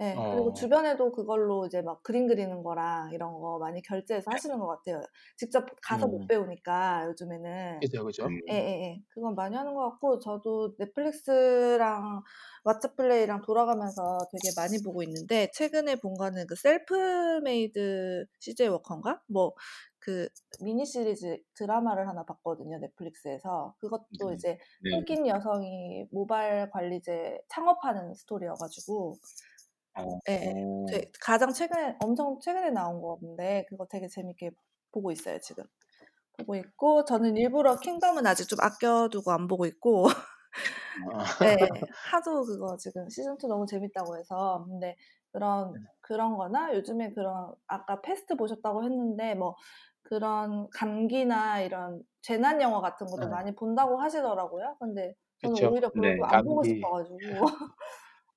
[0.00, 0.54] 네, 그리고 어.
[0.54, 5.02] 주변에도 그걸로 이제 막 그림 그리는 거랑 이런 거 많이 결제해서 하시는 것 같아요.
[5.36, 6.12] 직접 가서 음.
[6.12, 7.80] 못 배우니까 요즘에는.
[7.80, 8.24] 그죠, 그죠.
[8.26, 8.40] 음.
[8.50, 9.02] 예, 예, 예.
[9.10, 12.22] 그건 많이 하는 것 같고, 저도 넷플릭스랑
[12.64, 19.20] 왓챠플레이랑 돌아가면서 되게 많이 보고 있는데, 최근에 본 거는 그 Self Made CJ 워커인가?
[19.28, 19.52] 뭐,
[19.98, 20.28] 그
[20.62, 23.74] 미니 시리즈 드라마를 하나 봤거든요, 넷플릭스에서.
[23.78, 24.34] 그것도 네.
[24.34, 24.90] 이제 네.
[24.98, 29.14] 흑인 여성이 모바일 관리제 창업하는 스토리여가지고,
[29.94, 30.54] 어, 예, 어,
[30.86, 34.50] 되- 가장 최근에, 엄청 최근에 나온 건데, 그거 되게 재밌게
[34.92, 35.64] 보고 있어요, 지금.
[36.38, 40.06] 보고 있고, 저는 일부러 킹덤은 아직 좀 아껴 두고 안 보고 있고,
[41.12, 41.56] 아, 네,
[42.10, 44.64] 하도 그거 지금 시즌 2 너무 재밌다고 해서.
[44.68, 44.96] 근데
[45.32, 49.56] 그런, 그런 거나 요즘에 그런, 아까 패스트 보셨다고 했는데, 뭐,
[50.02, 53.28] 그런 감기나 이런 재난 영화 같은 것도 네.
[53.28, 54.76] 많이 본다고 하시더라고요.
[54.80, 55.66] 근데 저는 그쵸.
[55.66, 56.10] 오히려 네.
[56.12, 56.64] 그거 안 보고 감기.
[56.64, 57.46] 싶어 가지고.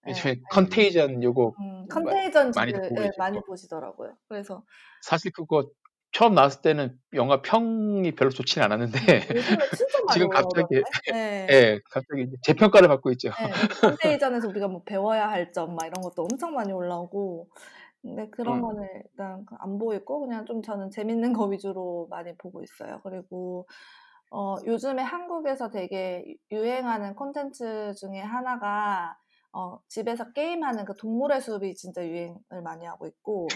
[0.05, 0.11] 네.
[0.11, 3.11] 요즘에 컨테이전 요거 음, 마- 컨테이전즈 많이 예, 있죠.
[3.17, 4.15] 많이 보시더라고요.
[4.27, 4.63] 그래서
[5.01, 5.69] 사실 그거
[6.11, 8.97] 처음 나왔을 때는 영화 평이 별로 좋진 않았는데
[10.07, 10.83] 많이 지금 갑자기.
[11.11, 11.47] 네.
[11.49, 13.29] 예, 갑자기 재평가를 받고 있죠.
[13.29, 17.49] 네, 컨테이전에서 우리가 뭐 배워야 할 점 막 이런 것도 엄청 많이 올라오고
[18.01, 18.61] 근데 그런 음.
[18.61, 22.99] 거는 일단 안 보이고 그냥 좀 저는 재밌는 거 위주로 많이 보고 있어요.
[23.03, 23.67] 그리고
[24.29, 29.15] 어, 요즘에 한국에서 되게 유행하는 콘텐츠 중에 하나가
[29.53, 33.47] 어, 집에서 게임하는 그 동물의 숲이 진짜 유행을 많이 하고 있고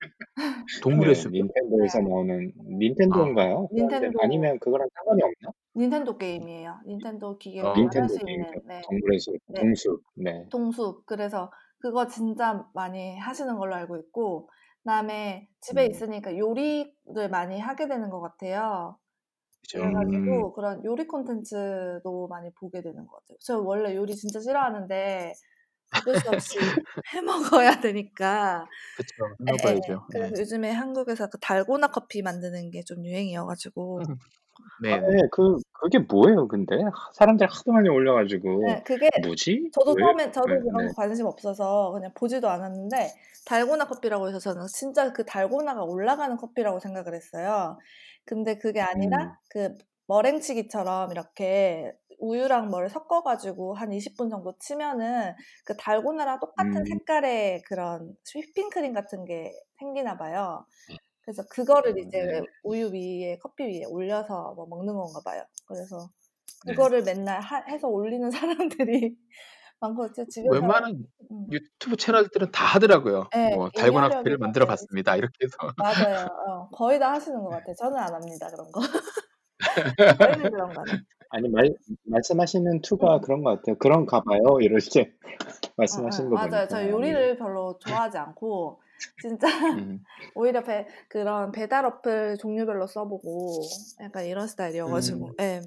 [0.82, 1.32] 동물의 네, 숲.
[1.32, 3.68] 닌텐도에서 나오는 닌텐도인가요?
[3.72, 5.50] 닌텐도 아니면 그거랑 상관이 없나?
[5.76, 6.80] 닌텐도 게임이에요.
[6.86, 7.72] 닌텐도 기계로 어.
[7.72, 8.80] 할 닌텐도 수 게임, 있는 네.
[8.88, 9.60] 동물의 숲, 네.
[9.60, 10.02] 동숲.
[10.16, 10.46] 네.
[10.50, 11.06] 동숲.
[11.06, 14.48] 그래서 그거 진짜 많이 하시는 걸로 알고 있고,
[14.82, 15.90] 그다음에 집에 음.
[15.90, 18.98] 있으니까 요리를 많이 하게 되는 것 같아요.
[19.68, 19.78] 그죠.
[19.80, 23.38] 그래가지고 그런 요리 콘텐츠도 많이 보게 되는 것 같아요.
[23.40, 25.32] 저 원래 요리 진짜 싫어하는데
[25.92, 26.58] 어쩔 수 없이
[27.14, 28.66] 해 먹어야 되니까.
[28.94, 29.36] 그쵸.
[29.48, 29.52] 예, 예.
[29.52, 30.06] 먹어야죠.
[30.14, 30.30] 네.
[30.30, 33.98] 그래서 요즘에 한국에서 그 달고나 커피 만드는 게 좀 유행이어가지고.
[34.82, 34.92] 네.
[34.92, 36.76] 아, 네, 그, 그게 뭐예요, 근데?
[37.14, 38.62] 사람들 하도 많이 올려 가지고.
[38.66, 39.70] 네, 그게 뭐지?
[39.72, 40.02] 저도 왜?
[40.02, 40.88] 처음에 저도 네, 그런 네.
[40.88, 43.12] 거 관심 없어서 그냥 보지도 않았는데
[43.46, 47.78] 달고나 커피라고 해서 저는 진짜 그 달고나가 올라가는 커피라고 생각을 했어요.
[48.24, 49.30] 근데 그게 아니라 음.
[49.48, 56.84] 그 머랭치기처럼 이렇게 우유랑 뭐를 섞어가지고 한 20분 정도 치면은 그 달고나랑 똑같은 음.
[56.84, 60.64] 색깔의 그런 휘핑크림 같은 게 생기나 봐요.
[61.26, 62.40] 그래서 그거를 이제 네.
[62.62, 65.42] 우유 위에 커피 위에 올려서 뭐 먹는 건가 봐요.
[65.66, 66.08] 그래서
[66.64, 66.72] 네.
[66.72, 69.16] 그거를 맨날 하- 해서 올리는 사람들이
[69.80, 73.28] 많고 제 집에서 웬만한 음, 유튜브 채널들은 다 하더라고요.
[73.34, 75.16] 네, 뭐 달고나 커피를 만들어 봤습니다.
[75.16, 75.56] 이렇게 해서.
[75.76, 76.26] 맞아요.
[76.26, 77.74] 어, 거의 다 하시는 것 같아요.
[77.76, 78.80] 저는 안 합니다 그런 거.
[80.18, 81.04] 저희는 그런 거는.
[81.30, 83.20] 아니, 말, 말씀하시는 투가 음.
[83.20, 83.76] 그런 것 같아요.
[83.78, 84.60] 그런가 봐요.
[84.60, 86.50] 이렇게 어, 말씀하시는 어, 거 맞아요.
[86.50, 86.68] 보니까.
[86.68, 88.80] 저 요리를 별로 좋아하지 않고
[89.20, 90.02] 진짜 음.
[90.34, 93.60] 오히려 배, 그런 배달 어플 종류별로 써보고
[94.00, 95.34] 약간 이런 스타일이어가지고 음.
[95.40, 95.60] 예,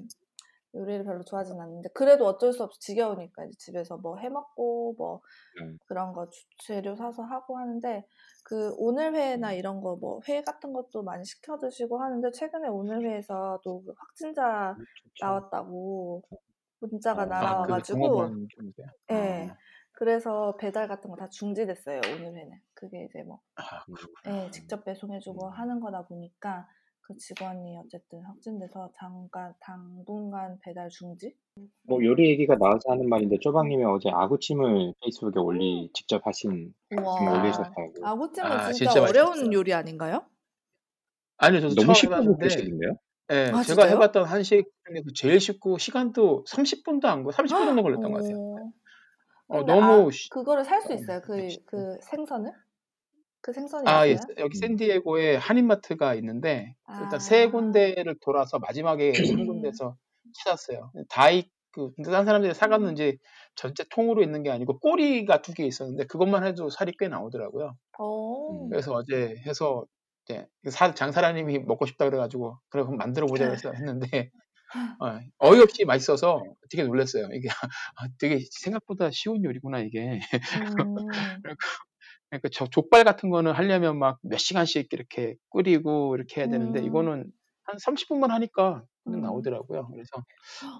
[0.74, 5.20] 요리를 별로 좋아하진 않는데 그래도 어쩔 수 없이 지겨우니까 이제 집에서 뭐 해먹고 뭐
[5.60, 5.78] 음.
[5.86, 8.06] 그런 거 주- 재료 사서 하고 하는데
[8.44, 9.54] 그 오늘 회나 음.
[9.58, 14.76] 이런 거 뭐 회 같은 것도 많이 시켜 드시고 하는데 최근에 오늘 회에서도 그 확진자
[15.02, 15.26] 좋죠.
[15.26, 16.22] 나왔다고
[16.80, 17.24] 문자가 어.
[17.24, 17.98] 아, 그 날아와가지고?
[19.10, 19.56] 예 아.
[20.00, 23.84] 그래서 배달 같은 거 다 중지됐어요 오늘 회는 그게 이제 뭐 아,
[24.26, 25.52] 예, 직접 배송해주고 음.
[25.52, 26.66] 하는 거다 보니까
[27.02, 31.36] 그 직원이 어쨌든 확진돼서 잠깐 당분간 배달 중지
[31.82, 37.92] 뭐 요리 얘기가 나와서 하는 말인데 쪼박님이 어제 아구찜을 페이스북에 올리 직접 하신 올리셨다고.
[38.04, 39.52] 아구찜은 아, 진짜, 진짜 어려운 맛있었어요.
[39.52, 40.26] 요리 아닌가요?
[41.38, 42.96] 아니요, 저도 너무 처음 쉽다고 해봤는데, 그러시던데요?
[43.32, 43.94] 예, 아, 제가 진짜요?
[43.96, 48.36] 해봤던 한식 중에서 제일 쉽고 시간도 30분도 안 걸, 30분 정도 걸렸던 것 같아요.
[49.50, 51.20] 어, 어, 너무 아, 쉬- 그거를 살수 어, 있어요?
[51.22, 51.58] 그, 네.
[51.66, 52.52] 그 생선을?
[53.42, 54.26] 그 생선이 아, 예, 있어요?
[54.38, 54.56] 여기 음.
[54.56, 59.46] 샌디에고에 한인마트가 있는데 일단 아, 세 군데를 돌아서 마지막에 한 음,
[59.80, 59.96] 군데서
[60.44, 60.92] 찾았어요.
[61.08, 63.18] 다이 그 근데 딴 사람들이 사갔는지
[63.54, 67.74] 전체 통으로 있는 게 아니고 꼬리가 두 개 있었는데 그것만 해도 살이 꽤 나오더라고요.
[67.98, 68.70] 오, 음.
[68.70, 69.86] 그래서 어제 해서
[70.26, 74.30] 이제 사- 장사라님이 먹고 싶다 그래가지고 그래 그럼 만들어 보자 그래서 했는데
[74.98, 77.28] 어, 어이없이 맛있어서 되게 놀랐어요.
[77.32, 77.48] 이게
[77.96, 80.20] 아, 되게 생각보다 쉬운 요리구나 이게.
[80.54, 81.44] 음,
[82.30, 86.82] 그러니까 저 족발 같은 거는 하려면 막 몇 시간씩 이렇게 끓이고 이렇게 해야 되는데 음,
[86.82, 87.30] 이거는
[87.64, 89.12] 한 30분만 하니까 음.
[89.20, 89.88] 나오더라고요.
[89.92, 90.10] 그래서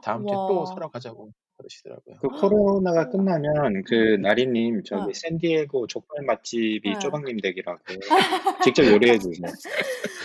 [0.02, 1.32] 다음 주에 또 사러 와, 가자고.
[1.60, 2.16] 그러시더라고요.
[2.20, 4.22] 그 코로나가 끝나면 그 음.
[4.22, 5.12] 나리님 저기 어.
[5.12, 6.98] 샌디에고 족발 맛집이 네.
[6.98, 7.78] 쪼박님 댁이라고
[8.74, 9.46] 직접 요리해 주세요.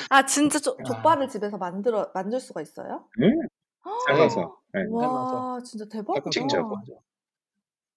[0.09, 0.83] 아 진짜 조, 아.
[0.83, 3.05] 족발을 집에서 만들어 만들 수가 있어요?
[3.21, 3.47] 응?
[4.07, 4.57] 삶아서.
[4.73, 4.81] 네.
[4.89, 6.29] 와 진짜 대박이다.
[6.29, 6.65] 직접.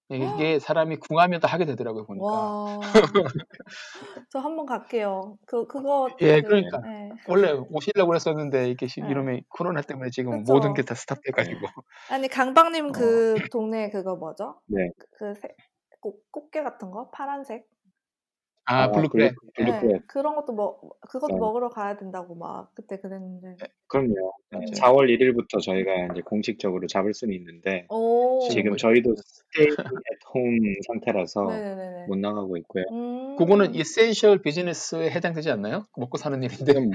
[0.08, 0.34] 맞아.
[0.34, 2.24] 이게 사람이 궁하면 다 하게 되더라고요 보니까.
[2.26, 2.78] 와.
[4.30, 5.36] 저 한번 갈게요.
[5.46, 6.80] 그 그거 예, 그- 그러니까.
[6.86, 7.10] 예.
[7.28, 9.08] 원래 오시려고 했었는데 이게 시- 네.
[9.10, 10.52] 이러면 코로나 때문에 지금 그쵸.
[10.54, 11.60] 모든 게 다 스탑돼가지고.
[12.10, 12.92] 아니 강박님 어.
[12.92, 14.60] 그 동네 그거 뭐죠?
[14.66, 14.90] 네.
[14.98, 15.54] 그, 그 새-
[16.00, 17.66] 꽃, 꽃게 같은 거 파란색.
[18.64, 19.34] 아, blue crab.
[19.34, 20.06] blue- 네, blue crab.
[20.08, 21.38] 그런 것도 먹 그것도 네.
[21.40, 23.56] 먹으러 가야 된다고 막 그때 그랬는데.
[23.88, 24.32] 그럼요.
[24.54, 24.60] 음.
[24.60, 28.40] 4월 1 일부터 저희가 이제 공식적으로 잡을 수는 있는데 오.
[28.50, 29.66] 지금 뭐- 저희도 stay
[30.32, 32.06] at home 상태라서 네네네네.
[32.06, 32.84] 못 나가고 있고요.
[32.92, 33.36] 음.
[33.36, 35.86] 그거는 essential business에 해당되지 않나요?
[35.96, 36.64] 먹고 사는 일인데.
[36.64, 36.90] 지금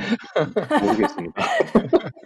[0.82, 1.34] 모르겠습니다.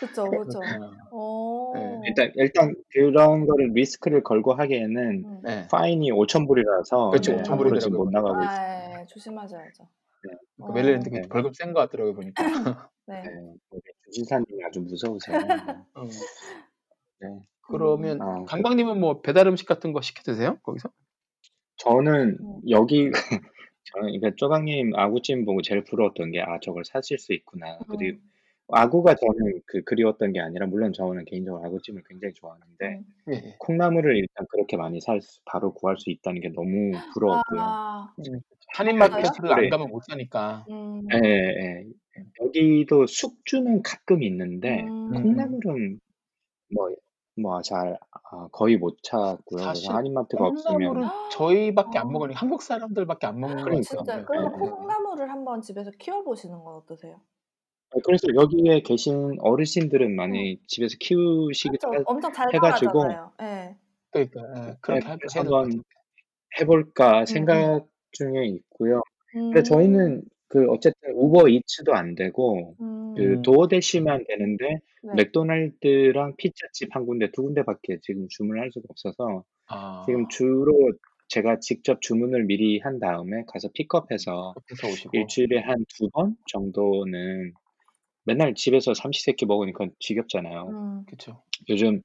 [0.00, 0.60] 그쵸 그쵸.
[0.62, 1.72] 아, 오.
[1.74, 2.00] 네.
[2.08, 5.40] 일단 일단 그런 거를 리스크를 걸고 하기에는 음.
[5.44, 5.66] 네.
[5.70, 8.04] 파인이 5천 불이라서 그렇죠, 네, 5,000 앞으로 지금 불이더라고요.
[8.04, 8.56] 못 나가고 있어요.
[8.58, 9.88] 아, 예, 조심하셔야죠.
[10.22, 11.22] 그 멜릴랜드 네.
[11.28, 12.34] 벌금 센거 같더라고요 보니까.
[13.06, 13.22] 네.
[13.22, 15.36] 네, 우리 주지사님이 아주 무서우세요.
[15.94, 16.04] 어.
[17.20, 17.42] 네.
[17.62, 20.58] 그러면 아, 강박님은 뭐 배달 음식 같은 거 시켜 드세요?
[20.62, 20.90] 거기서?
[21.76, 22.60] 저는 음.
[22.70, 23.10] 여기
[23.84, 27.78] 저는 그러니까 쪼강님 아구찜 보고 제일 부러웠던 게 아 저걸 사실 수 있구나.
[27.78, 27.96] 음.
[27.96, 28.18] 그리고
[28.68, 32.86] 아구가 저는 그 그리웠던 게 아니라 물론 저는 개인적으로 아구찜을 굉장히 좋아하는데
[33.28, 33.32] 음.
[33.32, 33.56] 예, 예.
[33.58, 37.60] 콩나물을 일단 그렇게 많이 살 수- 바로 구할 수 있다는 게 너무 부러웠고요.
[37.62, 38.14] 아,
[38.74, 39.68] 한인마켓을 안.
[39.68, 40.64] 가면 못 사니까.
[40.70, 41.02] 음.
[41.12, 41.84] 예, 예.
[42.42, 45.10] 여기도 숙주는 가끔 있는데 음.
[45.12, 46.00] 콩나물은
[46.74, 46.88] 뭐
[47.36, 47.98] 뭐잘
[48.30, 49.62] 아, 거의 못 찾고요.
[49.62, 52.02] 사실 그래서 한인마트가 콩나물은 없으면 저희밖에 아.
[52.02, 53.82] 안 먹으니 한국 사람들밖에 안 먹는 거 그러니까.
[53.82, 54.24] 진짜 같아요.
[54.26, 54.58] 그러면 네.
[54.70, 57.20] 콩나물을 한번 집에서 키워보시는 건 어떠세요?
[57.90, 62.00] 아, 그래서 여기에 계신 어르신들은 많이 집에서 키우시기도 그렇죠.
[62.00, 63.32] 해, 엄청 잘 해 가지고 나가잖아요.
[63.42, 63.76] 예.
[64.10, 65.82] 그러니까 예, 그렇게 네, 하- 한번 같아요.
[66.60, 69.02] 해볼까 생각 중에 있고요.
[69.32, 69.64] 근데 음.
[69.64, 70.22] 저희는
[70.54, 73.14] 그 어쨌든 우버 이츠도 안 되고 음.
[73.16, 73.42] 그 음.
[73.42, 75.12] 도어대시만 되는데 네.
[75.16, 80.92] 맥도날드랑 피자집 한 군데 두 군데밖에 지금 주문할 수가 없어서 아, 지금 주로
[81.26, 84.54] 제가 직접 주문을 미리 한 다음에 가서 픽업해서
[84.92, 85.10] 오시고.
[85.12, 87.52] 일주일에 한 두 번 정도는
[88.24, 90.68] 맨날 집에서 삼시세끼 먹으니까 지겹잖아요.
[90.68, 91.04] 음.
[91.06, 91.42] 그렇죠.
[91.68, 92.00] 요즘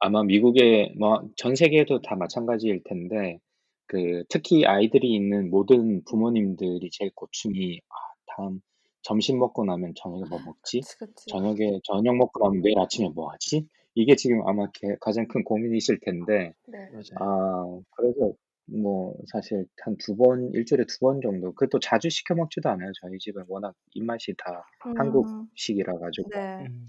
[0.00, 3.38] 아마 미국에 뭐 전 세계도 다 마찬가지일 텐데
[3.86, 7.94] 그 특히 아이들이 있는 모든 부모님들이 제일 고충이 아,
[8.36, 8.60] 다음
[9.02, 10.80] 점심 먹고 나면 저녁에 뭐 먹지?
[10.80, 11.26] 그치, 그치.
[11.28, 13.66] 저녁에 저녁 먹고 나면 내일 아침에 뭐 하지?
[13.94, 16.88] 이게 지금 아마 게- 가장 큰 고민이실 텐데 네.
[16.90, 17.02] 맞아요.
[17.20, 18.32] 아 그래서
[18.66, 22.90] 뭐 사실 한두번 일주일에 두번 정도 그것도 자주 시켜 먹지도 않아요.
[23.00, 24.94] 저희 집은 워낙 입맛이 다 음.
[24.98, 26.66] 한국식이라 가지고 네.
[26.66, 26.86] 음.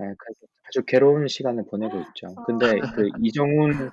[0.00, 2.28] 네, 그래서 아주 괴로운 시간을 보내고 있죠.
[2.46, 2.92] 근데 아.
[2.92, 3.90] 그 이정훈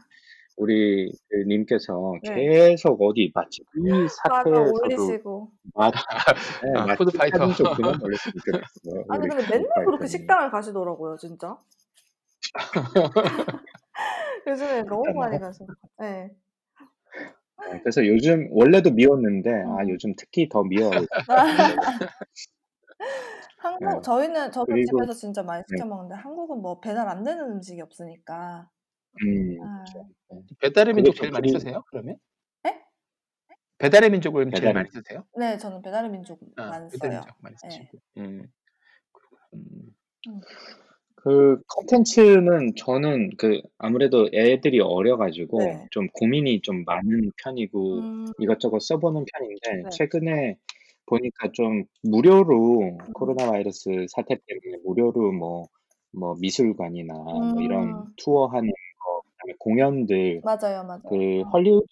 [0.58, 2.34] 우리 그 님께서 네.
[2.70, 5.52] 계속 어디 맛집 이 맞아 사태에서도 올리시고.
[5.74, 5.92] 맛,
[6.64, 7.38] 네, 아, 맛집 푸드파이터.
[7.40, 9.06] 사진 좀 그만 올렸으면 좋겠어요.
[9.10, 9.86] 아니 우리 근데 맨날.
[9.86, 11.58] 그렇게 식당을 가시더라고요, 진짜.
[14.48, 15.48] 요즘에 너무 많이 뭐.
[15.48, 15.66] 가서.
[16.00, 16.30] 네.
[17.72, 19.90] 네, 그래서 요즘 원래도 미웠는데 아 음.
[19.90, 21.48] 요즘 특히 더 미워하고 있어요.
[23.58, 24.02] 한국 네.
[24.04, 25.66] 저희는 저도 그리고- 집에서 진짜 많이 네.
[25.70, 28.70] 시켜 먹는데 한국은 뭐 배달 안 되는 음식이 없으니까.
[29.24, 29.84] 음, 아.
[30.30, 30.42] 네.
[30.60, 31.84] 배달의 민족 제일 많이 그리- 쓰세요?
[31.90, 32.18] 그러면?
[32.64, 32.82] 네?
[33.78, 35.26] 배달의 민족을 제일 배달의 많이 쓰세요?
[35.38, 37.22] 네, 저는 배달의 민족 아, 많이 배달의 써요.
[37.22, 37.70] 민족 많이 네.
[37.70, 37.98] 쓰시고.
[38.18, 38.48] 음.
[39.54, 39.60] 음.
[40.28, 40.42] 음.
[41.16, 45.88] 그 컨텐츠는 저는 그 아무래도 애들이 어려 가지고 네.
[45.90, 49.90] 좀 고민이 좀 많은 편이고 음, 이것저것 써 보는 편인데 네.
[49.92, 50.58] 최근에
[51.08, 52.98] 보니까 좀 무료로 음.
[53.14, 55.68] 코로나 바이러스 사태 때문에 무료로 뭐,
[56.18, 58.04] 뭐 미술관이나 뭐 이런 음.
[58.18, 61.02] 투어하는 거 그다음에 공연들 맞아요, 맞아요.
[61.10, 61.50] 그 어.
[61.50, 61.86] 헐리우드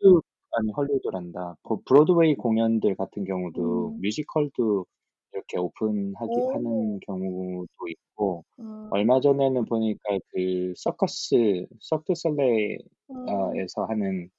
[0.55, 3.99] 아니 헐리우드란다 브- 브로드웨이 공연들 같은 경우도 음.
[4.01, 4.85] 뮤지컬도
[5.33, 6.51] 이렇게 오픈하기 오.
[6.53, 13.89] 하는 경우도 있고 음, 얼마 전에는 보니까 그 서커스 Cirque Soleil에서 음.
[13.89, 14.29] 하는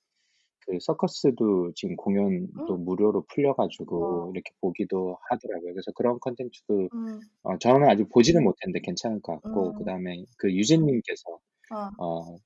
[0.67, 4.31] 그 서커스도 지금 공연도 무료로 풀려가지고 와.
[4.33, 5.73] 이렇게 보기도 하더라고요.
[5.73, 9.79] 그래서 그런 컨텐츠도 음, 어, 저는 아직 보지는 못했는데 괜찮을 것 같고 음.
[9.79, 11.39] 그 다음에 그 유진님께서
[11.71, 12.37] 아, 어,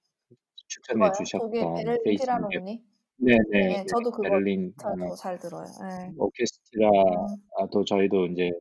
[0.66, 1.10] 추천해?
[1.16, 1.50] 주셨던
[2.04, 2.82] 피라노니?
[3.20, 5.64] 네네 네, 저도 그거 베를린 잘, 어, 잘 들어요.
[5.64, 6.12] 네.
[6.16, 8.52] 오케스트라도 저희도 이제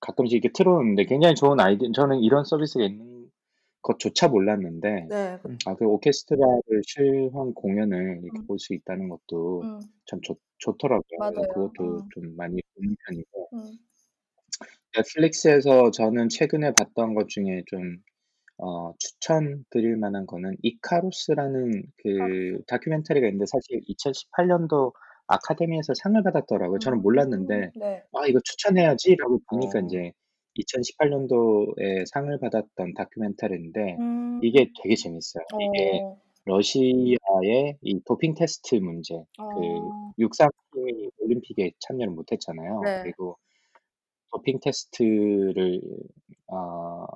[0.00, 3.21] 가끔씩 이렇게 틀어놓는데 굉장히 좋은 아이디 저는 이런 서비스가 있는
[3.82, 5.38] 것조차 몰랐는데 네.
[5.46, 5.58] 음.
[5.66, 8.46] 아, 그 오케스트라를 실황 공연을 이렇게 음.
[8.46, 11.02] 볼 수 있다는 것도 음, 참 좋, 좋더라고요.
[11.18, 11.48] 그래서 맞아요.
[11.48, 12.08] 그것도 음.
[12.14, 13.78] 좀 많이 보는 편이고 음.
[14.96, 17.96] 넷플릭스에서 저는 최근에 봤던 것 중에 좀
[18.58, 24.92] 어, 추천드릴 만한 거는 이카루스라는 그 다큐멘터리가 있는데 사실 2018년도
[25.26, 26.78] 아카데미에서 상을 받았더라고요.
[26.78, 28.02] 저는 음, 몰랐는데 네.
[28.14, 29.82] 아 이거 추천해야지라고 보니까 어.
[29.86, 30.12] 이제
[30.58, 35.44] 2018년도에 상을 받았던 다큐멘터리인데 음, 이게 되게 재밌어요.
[35.60, 42.80] 이게 어, 러시아의 이 도핑 테스트 문제, 그 어, 육상팀이 올림픽에 참여를 못했잖아요.
[42.84, 43.02] 네.
[43.02, 43.38] 그리고
[44.32, 45.80] 도핑 테스트를
[46.48, 47.06] 어,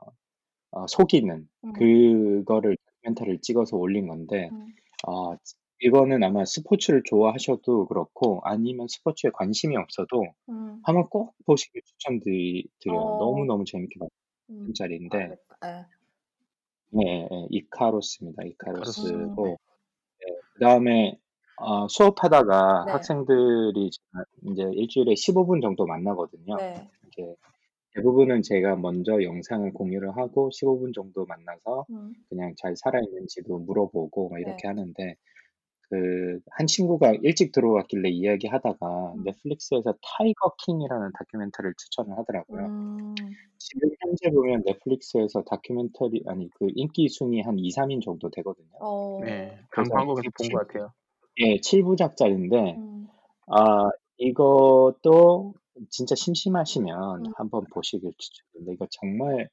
[0.71, 4.67] 어, 속이는 음, 그거를 다큐멘터리를 찍어서 올린 건데 음,
[5.07, 5.35] 어,
[5.81, 13.01] 이거는 아마 스포츠를 좋아하셔도 그렇고 아니면 스포츠에 관심이 없어도 음, 한번 꼭 보시길 추천드려요.
[13.01, 14.11] 어, 너무너무 재밌게 봤던
[14.51, 15.57] 음, 짜리인데 알겠다.
[15.63, 15.87] 네.
[16.91, 18.43] 네, 네, 이카로스입니다.
[18.45, 19.57] 이카로스고 네.
[20.27, 21.19] 네, 그다음에
[21.57, 22.93] 어, 수업하다가 네.
[22.93, 23.91] 학생들이
[24.43, 26.57] 이제 일주일에 15분 정도 만나거든요.
[26.57, 26.89] 네.
[27.07, 27.35] 이게
[27.95, 34.39] 대부분은 제가 먼저 영상을 공유를 하고 15분 정도 만나서 음, 그냥 잘 살아있는지도 물어보고 막
[34.39, 34.69] 이렇게 네.
[34.69, 35.17] 하는데
[35.89, 42.67] 그 한 친구가 일찍 들어왔길래 이야기하다가 음, 넷플릭스에서 Tiger King이라는 다큐멘터리를 추천을 하더라고요.
[42.67, 43.15] 음,
[43.59, 48.71] 지금 현재 보면 넷플릭스에서 다큐멘터리 아니 그 인기 순위 한 2, 3위 정도 되거든요.
[48.81, 49.59] 어, 네.
[49.71, 50.93] 그래서 광고에서 본것 같아요.
[51.41, 53.09] 예, 7부작짜리인데 음,
[53.49, 55.55] 아 이것도
[55.91, 58.73] 진짜 심심하시면 음, 한번 보시길 추천드립니다.
[58.73, 59.49] 이거 정말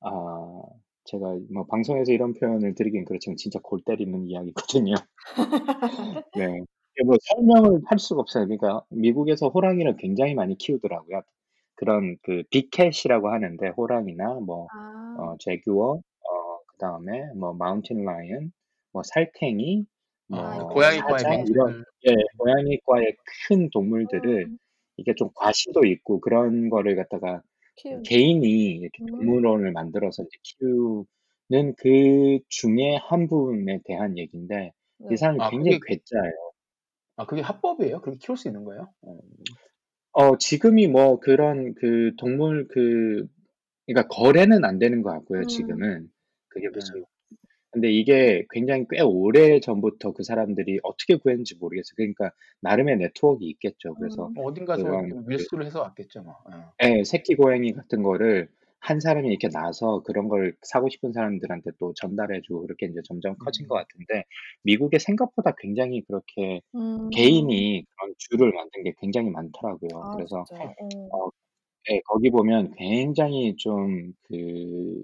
[0.00, 0.62] 아
[1.04, 4.94] 제가 뭐 방송에서 이런 표현을 드리긴 그렇지만 진짜 골 때리는 이야기거든요.
[6.36, 6.60] 네.
[7.04, 8.46] 뭐 설명을 할 수가 없어요.
[8.46, 11.22] 그러니까 미국에서 호랑이를 굉장히 많이 키우더라고요.
[11.74, 18.52] 그런 그 빅캣이라고 하는데 호랑이나 뭐 아, 어, 제규어, 어, 그다음에 뭐 마운틴 라이언,
[18.92, 19.86] 뭐 살쾡이,
[20.30, 21.52] 아, 어, 뭐 고양이과의 사자 맹수.
[21.52, 23.16] 이런 음, 예, 고양이과의
[23.48, 24.58] 큰 동물들을 음,
[24.98, 27.42] 이게 좀 과시도 있고 그런 거를 갖다가
[27.82, 28.02] 키우는.
[28.04, 34.72] 개인이 이렇게 음, 동물원을 만들어서 이제 키우는 그 중에 한 부분에 대한 얘기인데
[35.10, 35.16] 이 네.
[35.16, 36.52] 사람이 아, 굉장히 그게, 괴짜예요.
[37.16, 38.00] 아, 그게 합법이에요?
[38.00, 38.92] 그렇게 키울 수 있는 거예요?
[39.02, 39.18] 어,
[40.12, 43.26] 어, 지금이 뭐 그런 그 동물 그
[43.86, 45.40] 그러니까 거래는 안 되는 것 같고요.
[45.40, 46.08] 음, 지금은
[46.48, 46.74] 그게 네.
[46.74, 47.04] 무슨
[47.72, 51.94] 근데 이게 굉장히 꽤 오래 전부터 그 사람들이 어떻게 구했는지 모르겠어요.
[51.96, 53.94] 그러니까 나름의 네트워크가 있겠죠.
[53.96, 56.34] 그래서 음, 어딘가서 그런 좀그 밀수를 해서 왔겠죠, 뭐.
[56.44, 56.72] 어.
[56.82, 58.48] 예, 새끼 고양이 같은 거를
[58.80, 63.36] 한 사람이 이렇게 나서 그런 걸 사고 싶은 사람들한테 또 전달해 주고 그렇게 이제 점점
[63.38, 64.24] 커진 것 음, 같은데
[64.64, 69.90] 미국에 생각보다 굉장히 그렇게 음, 개인이 그런 줄을 만든 게 굉장히 많더라고요.
[70.02, 70.74] 아, 그래서 진짜요?
[70.80, 71.30] 어, 어,
[71.90, 75.02] 예, 거기 보면 굉장히 좀 그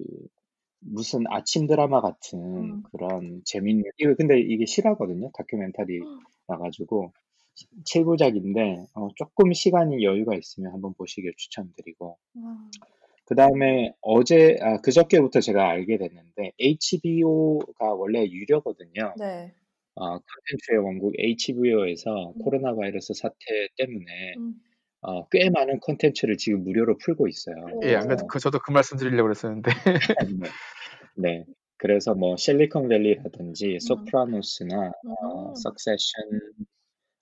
[0.81, 5.31] 무슨 아침 드라마 같은 음, 그런 재밌는 이거 근데 이게 실화거든요.
[5.35, 6.01] 다큐멘터리
[6.47, 7.13] 나가지고
[7.85, 12.71] 7부작인데 어, 조금 시간이 여유가 있으면 한번 보시길 추천드리고 와,
[13.25, 19.15] 그 다음에 어제 아 그저께부터 제가 알게 됐는데 HBO가 원래 유료거든요.
[19.19, 19.53] 네.
[19.97, 23.37] 어, 콘텐츠의 왕국 HBO에서 음, 코로나 바이러스 사태
[23.77, 24.55] 때문에 음,
[25.01, 27.55] 어, 꽤 많은 콘텐츠를 지금 무료로 풀고 있어요.
[27.85, 29.71] 예, 안 그래도 그 저도 그 말씀 드리려고 그랬었는데.
[30.41, 30.49] 네.
[31.17, 31.45] 네.
[31.77, 36.41] 그래서 뭐 실리콘밸리라든지 음, 소프라노스나 어, 음, 석세션,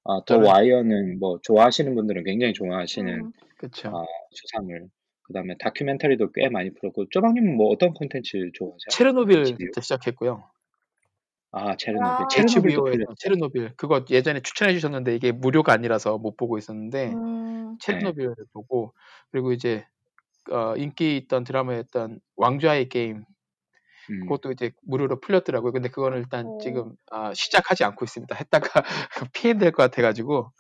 [0.05, 3.33] 어, 더 저는 와이어는 뭐 좋아하시는 분들은 굉장히 좋아하시는 음.
[3.59, 3.89] 그쵸.
[3.91, 4.89] 어, 수상을
[5.23, 8.91] 그다음에 다큐멘터리도 꽤 많이 풀었고 쪼방님은 뭐 어떤 콘텐츠 좋아하세요?
[8.91, 9.57] 체르노빌 HBO?
[9.57, 10.49] 진짜 시작했고요.
[11.57, 12.05] 아 체르노빌.
[12.05, 13.15] 아, 체르노빌도 HBO에서 풀렸어요?
[13.19, 17.77] 체르노빌 그거 예전에 추천해 주셨는데 이게 무료가 아니라서 못 보고 있었는데 음, 네.
[17.81, 18.93] 체르노빌을 보고
[19.33, 19.87] 그리고 이제
[20.51, 23.25] 어, 인기 있던 드라마였던 왕좌의 게임
[24.11, 24.21] 음.
[24.21, 25.73] 그것도 이제 무료로 풀렸더라고요.
[25.73, 28.35] 근데 그거는 일단 오, 지금 아, 시작하지 않고 있습니다.
[28.35, 28.83] 했다가
[29.33, 30.53] 피해될 것 같아가지고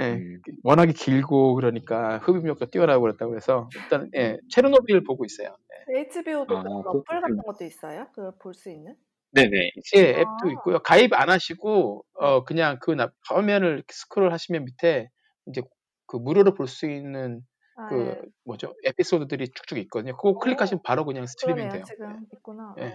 [0.00, 0.42] 예, 음.
[0.62, 5.56] 워낙에 길고 그러니까 흡입력도 뛰어나고 그랬다고 해서 일단 예, 체르노빌 보고 있어요.
[5.88, 8.06] HBO도 아, 그, 어플 그, 같은 것도 있어요?
[8.14, 8.96] 그걸 볼 수 있는?
[9.32, 10.20] 네네 예, 있습니다.
[10.20, 10.78] 앱도 아, 있고요.
[10.80, 12.26] 가입 안 하시고 네.
[12.26, 15.08] 어 그냥 그 나- 화면을 스크롤 하시면 밑에
[15.46, 15.62] 이제
[16.06, 17.40] 그 무료로 볼 수 있는
[17.76, 18.20] 아, 그 예.
[18.44, 20.14] 뭐죠 에피소드들이 쭉쭉 있거든요.
[20.16, 21.72] 그거 오, 클릭하시면 바로 그냥 스트리밍 그러네요.
[21.72, 21.84] 돼요.
[21.86, 22.74] 지금 있구나.
[22.78, 22.82] 예.
[22.84, 22.92] 예.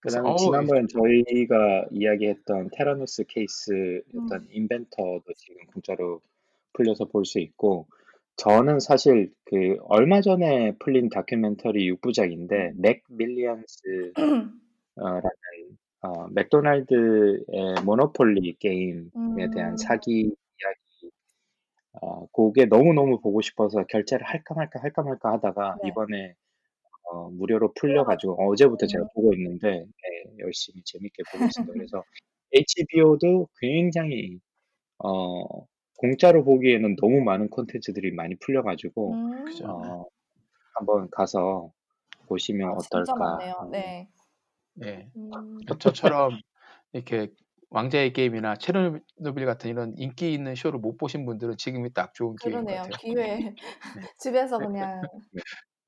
[0.00, 6.20] 그래서 그다음에 어우 지난번에 저희가 이야기했던 테라노스 케이스였던 음, 인벤터도 지금 공짜로
[6.74, 7.86] 풀려서 볼 수 있고
[8.36, 12.80] 저는 사실 그 얼마 전에 풀린 다큐멘터리 6 부작인데 음.
[12.80, 15.30] McMillions라는
[16.00, 17.44] 어, 맥도날드의
[17.84, 21.10] 모노폴리 게임에 대한 음, 사기 이야기
[22.00, 25.88] 어, 그게 너무너무 보고 싶어서 결제를 할까 말까 할까 말까 하다가 네.
[25.88, 26.34] 이번에
[27.10, 28.36] 어, 무료로 풀려가지고.
[28.36, 31.72] 풀려가지고 어제부터 제가 음, 보고 있는데 네, 열심히 재밌게 보고 있습니다.
[31.72, 32.04] 그래서
[32.52, 34.38] HBO도 굉장히
[34.98, 39.44] 어, 공짜로 보기에는 너무 많은 콘텐츠들이 많이 풀려가지고 음.
[39.66, 40.06] 어,
[40.74, 41.72] 한번 가서
[42.26, 43.38] 보시면 아, 어떨까
[43.70, 44.08] 네.
[44.84, 45.08] 예.
[45.16, 45.30] 음.
[45.66, 46.38] 저- 저처럼
[46.92, 47.28] 이렇게
[47.70, 52.64] 왕자의 게임이나 체르노빌 같은 이런 인기 있는 쇼를 못 보신 분들은 지금이 딱 좋은 기회인
[52.64, 52.82] 것 그러네요.
[52.82, 52.98] 같아요.
[53.00, 53.54] 기회.
[54.18, 55.02] 집에서 그냥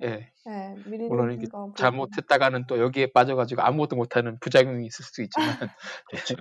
[0.03, 0.33] 예.
[0.49, 1.47] 예, 미리 물론 이게.
[1.77, 5.47] 잘못했다가는 또 여기에 빠져가지고 아무것도 못하는 부작용이 있을 수 있지만
[6.11, 6.37] 그렇죠.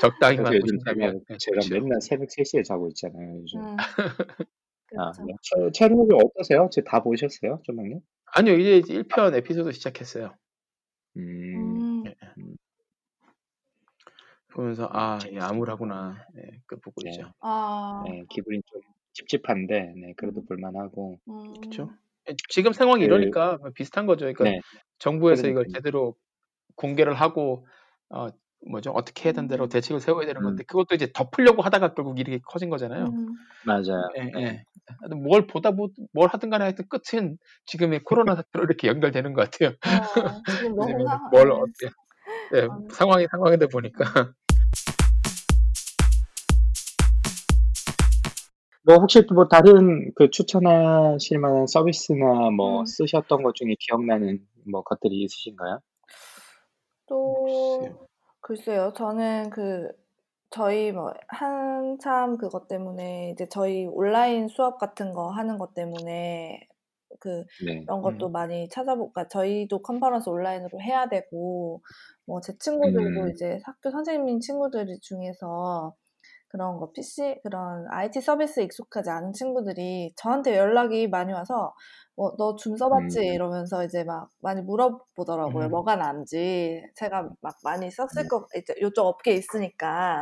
[0.00, 1.74] 적당히만 보신다면 제가, 예, 제가 좋죠.
[1.74, 3.40] 맨날 새벽 3시에 자고 있잖아요.
[3.40, 3.60] 요즘.
[3.60, 3.76] 음.
[4.98, 5.24] 아, 그렇죠.
[5.26, 5.34] 네.
[5.42, 6.68] 채- 체르노빌 어떠세요?
[6.70, 7.60] 지금 다 보셨어요?
[7.64, 8.00] 조망님?
[8.34, 10.34] 아니요 이제 1편 에피소드 시작했어요.
[11.16, 11.67] 음, 음.
[11.67, 11.67] 예.
[14.58, 16.16] 보면서 아 예, 암울하구나.
[16.36, 17.10] 예, 그 보고 네.
[17.10, 17.32] 있죠.
[17.40, 18.02] 아.
[18.04, 18.80] 네, 기분이 좀
[19.12, 20.46] 찝찝한데, 네, 그래도 음.
[20.46, 21.20] 볼만하고.
[21.28, 21.54] 음.
[21.60, 21.90] 그렇죠.
[22.28, 24.24] 예, 지금 상황이 그- 이러니까 비슷한 거죠.
[24.24, 24.60] 그러니까 네,
[24.98, 25.72] 정부에서 이걸 그러니까요.
[25.74, 26.14] 제대로
[26.74, 27.68] 공개를 하고
[28.10, 28.26] 어
[28.68, 29.68] 뭐죠 어떻게 해야 된다고 음.
[29.68, 30.46] 대책을 세워야 되는 음.
[30.46, 33.04] 건데 그것도 이제 덮으려고 하다가 결국 이렇게 커진 거잖아요.
[33.04, 33.28] 음.
[33.64, 34.08] 맞아요.
[34.16, 34.32] 예, 네.
[34.38, 34.64] 예.
[35.00, 39.48] 하여튼 뭘 보다 보, 뭘 하든 간에 하여튼 끝은 지금의 코로나 사태로 이렇게 연결되는 것
[39.48, 39.68] 같아요.
[39.70, 41.52] 어, 지금 너무 왜냐면 뭘 예.
[41.52, 41.86] 어떻게
[42.54, 42.78] 예, 아.
[42.90, 44.32] 상황이 상황인데 보니까
[48.88, 52.86] 뭐 혹시 또 뭐 다른 그 추천하실 만한 서비스나 뭐 음.
[52.86, 55.80] 쓰셨던 것 중에 기억나는 뭐 것들이 있으신가요?
[57.06, 57.88] 또
[58.40, 58.92] 글쎄요.
[58.96, 59.88] 저는 그
[60.50, 66.60] 저희 뭐 한참 그것 때문에 이제 저희 온라인 수업 같은 거 하는 것 때문에
[67.20, 67.80] 그 네.
[67.82, 68.32] 이런 것도 음.
[68.32, 71.82] 많이 찾아볼까 저희도 컨퍼런스 온라인으로 해야 되고
[72.26, 73.30] 뭐 제 친구들도 음.
[73.32, 75.94] 이제 학교 선생님인 친구들 중에서
[76.48, 81.74] 그런 거 PC 그런 IT 서비스에 익숙하지 않은 친구들이 저한테 연락이 많이 와서
[82.16, 83.24] 뭐 너 줌 써봤지 음.
[83.34, 85.66] 이러면서 이제 막 많이 물어보더라고요.
[85.66, 85.70] 음.
[85.70, 88.28] 뭐가 난지 제가 막 많이 썼을 네.
[88.28, 90.20] 거 이제 요쪽 업계에 있으니까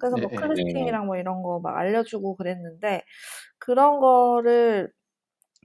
[0.00, 0.36] 그래서 뭐 네, 네.
[0.36, 3.02] 클래스팅이랑 뭐 이런 거 막 알려주고 그랬는데
[3.58, 4.92] 그런 거를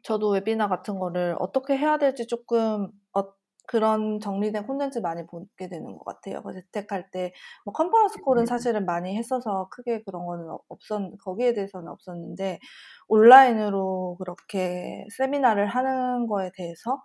[0.04, 2.90] 저도 웨비나 같은 거를 어떻게 해야 될지 조금 어,
[3.70, 6.42] 그런 정리된 콘텐츠 많이 보게 되는 것 같아요.
[6.44, 7.34] 그 재택할 때,
[7.66, 8.48] 뭐 컨퍼런스 콜은 음.
[8.48, 12.60] 사실은 많이 했어서 크게 그런 거는 없- 없었, 거기에 대해서는 없었는데,
[13.08, 17.04] 온라인으로 그렇게 세미나를 하는 거에 대해서,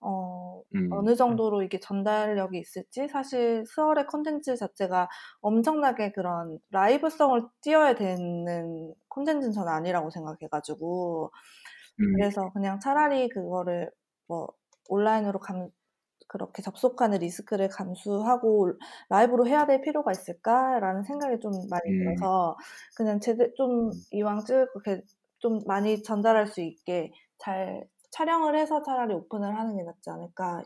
[0.00, 0.96] 어, 음.
[0.96, 5.08] 어느 정도로 이게 전달력이 있을지, 사실 스월의 콘텐츠 자체가
[5.40, 11.30] 엄청나게 그런 라이브성을 띄어야 되는 콘텐츠는 저는 아니라고 생각해가지고,
[12.00, 12.16] 음.
[12.18, 13.90] 그래서 그냥 차라리 그거를
[14.28, 14.48] 뭐
[14.88, 15.70] 온라인으로 감,
[16.30, 18.72] 그렇게 접속하는 리스크를 감수하고
[19.08, 21.98] 라이브로 해야 될 필요가 있을까라는 생각이 좀 많이 음.
[22.04, 22.56] 들어서
[22.96, 23.90] 그냥 제대 좀 음.
[24.12, 25.02] 이왕 쭉 그렇게
[25.40, 30.62] 좀 많이 전달할 수 있게 잘 촬영을 해서 차라리 오픈을 하는 게 낫지 않을까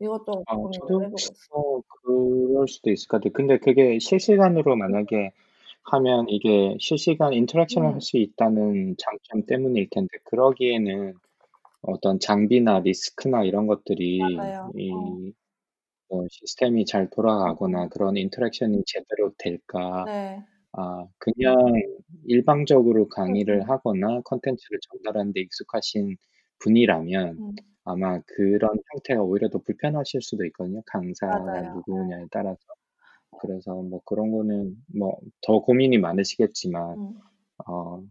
[0.00, 1.16] 이것도 어, 고민을 해보고.
[1.50, 3.32] 어, 그럴 수도 있을 것 같아요.
[3.32, 5.32] 근데 그게 실시간으로 만약에
[5.90, 7.94] 하면 이게 실시간 interaction을 음.
[7.94, 11.14] 할수 있다는 장점 때문일 텐데, 그러기에는
[11.82, 14.72] 어떤 장비나 리스크나 이런 것들이 맞아요.
[14.76, 15.18] 이 어.
[16.10, 17.88] 어, 시스템이 잘 돌아가거나 음.
[17.90, 20.04] 그런 interaction이 제대로 될까?
[20.06, 20.44] 네.
[20.72, 21.56] 아, 그냥
[22.26, 23.70] 일방적으로 강의를 음.
[23.70, 26.16] 하거나 컨텐츠를 전달하는 데 익숙하신
[26.60, 27.52] 분이라면 음.
[27.84, 30.82] 아마 그런 형태가 오히려 더 불편하실 수도 있거든요.
[30.86, 31.74] 강사가 맞아요.
[31.76, 32.58] 누구냐에 따라서.
[33.40, 37.14] 그래서 뭐 그런 거는 뭐 더 고민이 많으시겠지만 음.
[37.66, 38.10] 어, 좀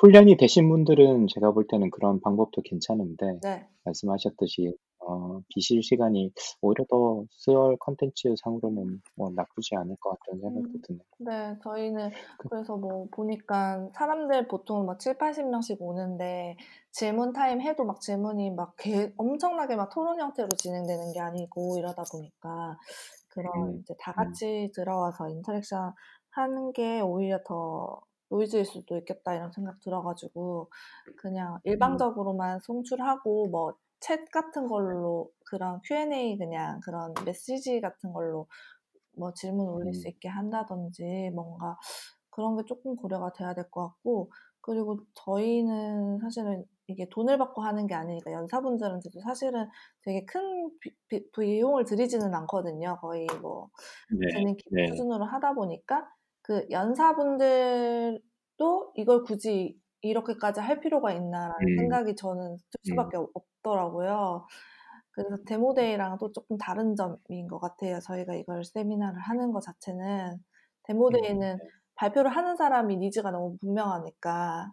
[0.00, 3.66] 훈련이 되신 분들은 제가 볼 때는 그런 방법도 괜찮은데 네.
[3.84, 4.76] 말씀하셨듯이
[5.06, 6.32] 어, 비실시간이
[6.62, 10.82] 오히려 더 스월 컨텐츠 상으로는 뭐 나쁘지 않을 것 같다는 생각도 음.
[10.82, 11.02] 드네요.
[11.18, 16.56] 네, 저희는 그- 그래서 뭐 보니까 사람들 보통 막 7, 80명씩 오는데
[16.90, 22.02] 질문 타임 해도 막 질문이 막 개- 엄청나게 막 토론 형태로 진행되는 게 아니고 이러다
[22.10, 22.78] 보니까
[23.28, 24.16] 그런 음, 이제 다 음.
[24.16, 25.92] 같이 들어와서 interaction
[26.30, 30.70] 하는 게 오히려 더 노이즈일 수도 있겠다 이런 생각 들어가지고
[31.16, 38.48] 그냥 음, 일방적으로만 송출하고 뭐 챗 같은 걸로 그런 Q&A 그냥 그런 메시지 같은 걸로
[39.16, 41.78] 뭐 질문 올릴 수 음, 있게 한다든지 뭔가
[42.30, 47.86] 그런 게 조금 고려가 돼야 될 것 같고 그리고 저희는 사실은 이게 돈을 받고 하는
[47.86, 49.68] 게 아니니까 연사분들한테도 사실은
[50.02, 52.98] 되게 큰 비, 비, 비용을 들이지는 않거든요.
[53.00, 53.70] 거의 뭐
[54.08, 56.08] 네, 재능 기부 네, 수준으로 하다 보니까
[56.44, 58.20] 그 연사분들도
[58.96, 64.46] 이걸 굳이 이렇게까지 할 필요가 있나라는 음, 생각이 저는 들 음, 수밖에 없- 없더라고요.
[65.12, 68.00] 그래서 데모데이랑 또 조금 다른 점인 것 같아요.
[68.00, 70.38] 저희가 이걸 세미나를 하는 것 자체는
[71.10, 71.58] 음, 데모데이는
[71.96, 74.72] 발표를 하는 사람이 니즈가 너무 분명하니까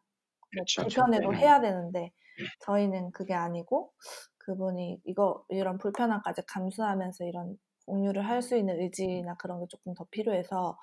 [0.55, 0.81] 뭐 그렇죠.
[0.83, 2.11] 불편해도 네, 해야 되는데
[2.59, 3.93] 저희는 그게 아니고
[4.39, 7.57] 그분이 이거 이런 불편함까지 감수하면서 이런
[7.87, 10.77] 공유를 할 수 있는 의지나 그런 게 조금 더 필요해서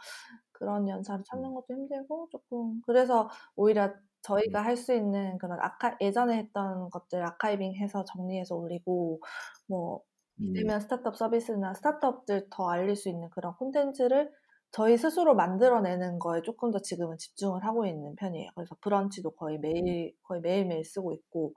[0.58, 3.92] 그런 연사를 찾는 음, 것도 힘들고 조금 그래서 오히려 음,
[4.22, 9.20] 저희가 할 수 있는 그런 아카 예전에 했던 것들 아카이빙해서 정리해서 올리고
[9.68, 10.02] 뭐
[10.40, 14.30] 비대면 스타트업 서비스나 스타트업들 더 알릴 수 있는 그런 콘텐츠를
[14.70, 18.50] 저희 스스로 만들어내는 거에 조금 더 지금은 집중을 하고 있는 편이에요.
[18.54, 21.54] 그래서 브런치도 거의 매일 거의 매일매일 쓰고 있고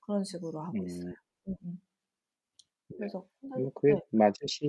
[0.00, 1.12] 그런 식으로 하고 있어요.
[1.12, 1.14] 음.
[1.48, 1.80] 음, 음.
[2.96, 4.00] 그래서 뭐 콘텐츠 그게 네.
[4.12, 4.66] 맞으시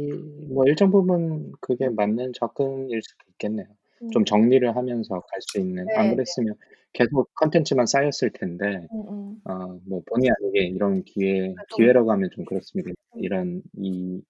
[0.54, 3.68] 뭐 일정 부분 그게 맞는 접근일 수도 있겠네요.
[4.12, 4.26] 좀 음.
[4.26, 6.16] 정리를 하면서 갈 수 있는 안 네.
[6.16, 6.56] 그랬으면
[6.94, 9.42] 계속 컨텐츠만 쌓였을 텐데 음, 음.
[9.46, 12.92] 어 뭐 본의 아니게 이런 기회 아, 좀 기회라고 하면 좀 그렇습니다.
[13.16, 13.24] 음.
[13.24, 14.22] 이런 이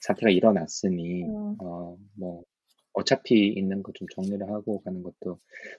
[0.00, 1.56] 사태가 일어났으니 음.
[1.60, 2.42] 어 뭐
[2.94, 5.38] 어차피 있는 거 좀 정리를 하고 가는 것도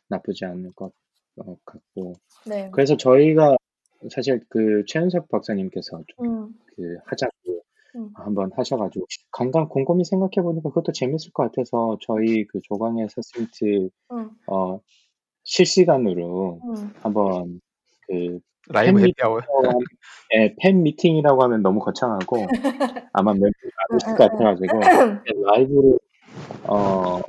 [0.09, 0.91] 나쁘지 않을 것
[1.37, 2.13] 어 같고
[2.47, 2.69] 네.
[2.71, 3.57] 그래서 저희가
[4.11, 6.53] 사실 그 최현석 박사님께서 좀 음.
[6.75, 7.31] 그 하자고
[8.03, 8.09] 음.
[8.15, 13.89] 한번 하셔 가지고 간간 곰곰이 생각해 보니까 그것도 재밌을 것 같아서 저희 그 조광의 서스민트
[14.11, 14.29] 음.
[14.47, 14.79] 어
[15.43, 16.93] 실시간으로 음.
[17.01, 17.61] 한번
[18.07, 18.39] 그
[18.69, 19.37] 라이브 팬 해피아워.
[19.37, 19.79] 미팅이라고 하면
[20.35, 22.37] 예, 팬 미팅이라고 하면 너무 거창하고
[23.13, 23.51] 아마 멤버가
[23.89, 24.79] 안 오실 것 같아 가지고
[25.45, 25.99] 라이브로
[26.69, 27.19] 어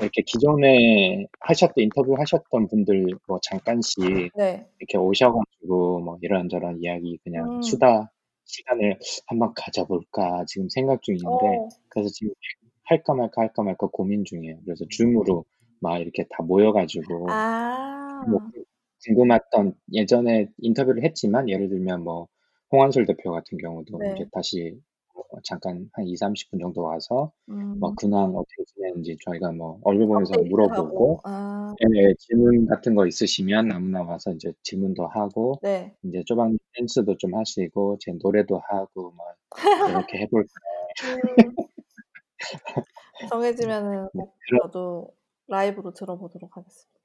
[0.00, 4.66] 이렇게 기존에 하셨던 인터뷰 하셨던 분들 뭐 잠깐씩 네.
[4.78, 7.62] 이렇게 오셔 가지고 뭐 이런저런 이야기 그냥 음.
[7.62, 8.10] 수다
[8.50, 11.68] 시간을 한번 가져 볼까 지금 생각 중인데 어.
[11.88, 12.34] 그래서 지금
[12.84, 14.58] 할까 말까 할까 말까 고민 중이에요.
[14.64, 15.44] 그래서 줌으로
[15.80, 18.24] 막 이렇게 다 모여 가지고 아.
[18.28, 18.40] 뭐
[19.04, 22.28] 궁금했던 예전에 인터뷰를 했지만 예를 들면 뭐
[22.72, 24.14] 홍한솔 대표 같은 경우도 네.
[24.14, 24.80] 이제 다시 뭐
[25.42, 27.78] 잠깐 한 2-30분 정도 와서 음.
[27.78, 31.20] 뭐 근황 어떻게 지내는지 저희가 뭐 얼굴 보면서 물어보고 업데이트하고.
[31.24, 31.74] 아.
[31.80, 35.94] 예, 질문 같은 거 있으시면 아무나 와서 이제 질문도 하고 네.
[36.02, 39.26] 이제 쪼방 댄스도 좀 하시고 제 노래도 하고 뭐
[39.88, 40.48] 이렇게 해 볼까.
[41.04, 41.54] 음.
[43.30, 45.10] 정해지면은 네, 꼭 그런 저도
[45.48, 47.00] 라이브로 들어보도록 하겠습니다.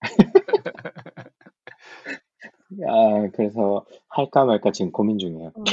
[2.88, 5.52] 아 그래서 할까 말까 지금 고민 중이에요.
[5.56, 5.64] 음.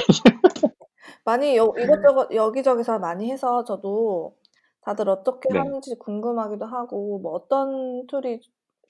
[1.25, 4.37] 많이 여 이것저것 여기저기서 많이 해서 저도
[4.81, 5.59] 다들 어떻게 네.
[5.59, 8.41] 하는지 궁금하기도 하고 뭐 어떤 툴이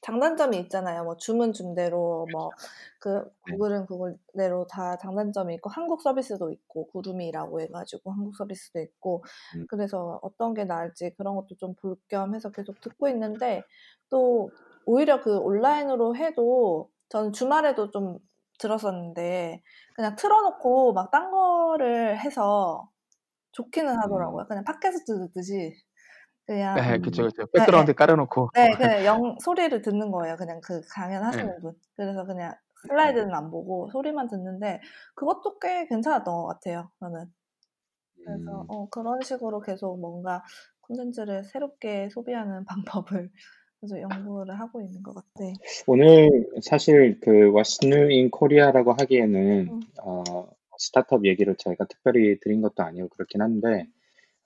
[0.01, 1.03] 장단점이 있잖아요.
[1.05, 2.51] 뭐 줌은 줌대로 뭐
[2.99, 3.57] 그 네.
[3.57, 9.23] 구글은 구글대로 다 장단점이 있고 한국 서비스도 있고 구름이라고 해 가지고 한국 서비스도 있고
[9.55, 9.67] 음.
[9.69, 13.63] 그래서 어떤 게 나을지 그런 것도 좀 볼 겸 해서 계속 듣고 있는데
[14.09, 14.49] 또
[14.85, 18.19] 오히려 그 온라인으로 해도 저는 주말에도 좀
[18.59, 19.61] 들었었는데
[19.95, 22.89] 그냥 틀어 놓고 막 딴 거를 해서
[23.53, 24.45] 좋기는 하더라고요.
[24.45, 24.47] 음.
[24.47, 25.73] 그냥 팟캐스트 듣듯이
[26.47, 27.01] 그냥 네, 음.
[27.01, 27.45] 그쵸, 그쵸.
[27.53, 27.95] 네, 백그라운드에 네.
[27.95, 28.49] 깔아 놓고.
[28.53, 30.37] 네, 그냥 영 소리를 듣는 거예요.
[30.37, 31.61] 그냥 그 강연하시는 예.
[31.61, 31.73] 분.
[31.97, 32.53] 그래서 그냥
[32.85, 32.89] 음.
[32.89, 34.81] 슬라이드는 안 보고 소리만 듣는데
[35.15, 37.25] 그것도 꽤 괜찮았던 것 같아요, 저는.
[38.25, 38.65] 그래서 음.
[38.69, 40.43] 어 그런 식으로 계속 뭔가
[40.81, 42.65] 콘텐츠를 새롭게 소비하는
[43.25, 43.31] 방법을
[43.85, 45.27] 계속 연구를 하고 있는 것 같아.
[45.39, 45.53] 네.
[45.85, 49.81] 오늘 사실 그 What's New in Korea라고 하기에는 음.
[50.03, 50.23] 어
[50.77, 53.85] 스타트업 얘기를 저희가 특별히 드린 것도 아니고 그렇긴 한데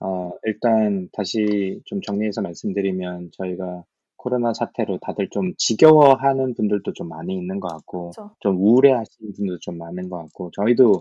[0.00, 3.84] 어 일단 다시 좀 정리해서 말씀드리면 저희가
[4.16, 8.30] 코로나 사태로 다들 좀 지겨워하는 분들도 좀 많이 있는 것 같고 그쵸.
[8.40, 11.00] 좀 우울해하시는 분들도 좀 많은 것 같고 저희도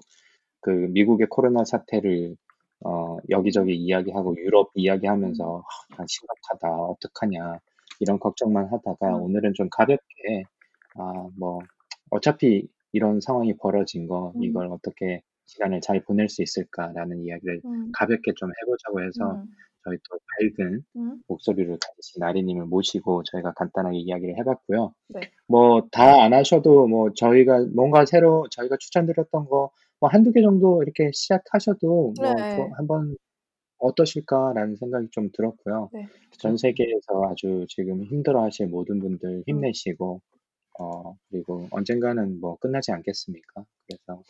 [0.62, 2.38] 그 미국의 코로나 사태를
[2.86, 5.96] 어 여기저기 이야기하고 유럽 이야기하면서 음.
[5.98, 6.70] '아 심각하다.
[6.84, 7.60] 어떡하냐.'
[8.00, 9.24] 이런 걱정만 하다가 음.
[9.24, 10.44] 오늘은 좀 가볍게
[10.96, 11.60] 아 뭐
[12.12, 14.44] '어차피 이런 상황이 벌어진 거 음.
[14.44, 17.92] 이걸 어떻게 시간을 잘 보낼 수 있을까.'라는 이야기를 음.
[17.94, 19.46] 가볍게 좀 해 보자고 해서 음.
[19.86, 20.20] 저희 또
[20.58, 21.22] 밝은 음.
[21.28, 24.94] 목소리를 가지신 나리님을 모시고 저희가 간단하게 이야기를 해 봤고요.
[25.10, 25.22] 네.
[25.48, 29.72] 뭐다 안 하셔도 뭐 저희가 뭔가 새로 저희가 추천드렸던 거뭐
[30.12, 32.56] 1-2개 정도 이렇게 시작하셔도 뭐 네.
[32.58, 33.16] 조 '한번
[33.80, 35.90] 어떠실까.'라는 생각이 좀 들었고요.
[35.94, 36.08] 네.
[36.40, 36.58] 전 그쵸.
[36.58, 39.44] 세계에서 아주 지금 힘들어하실 모든 분들 음.
[39.48, 40.22] 힘내시고
[40.80, 43.66] 어 그리고 언젠가는 뭐 끝나지 않겠습니까?
[43.88, 44.24] 그래서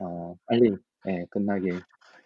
[0.00, 0.76] 어 빨리
[1.08, 1.82] 예 끝나길 뭐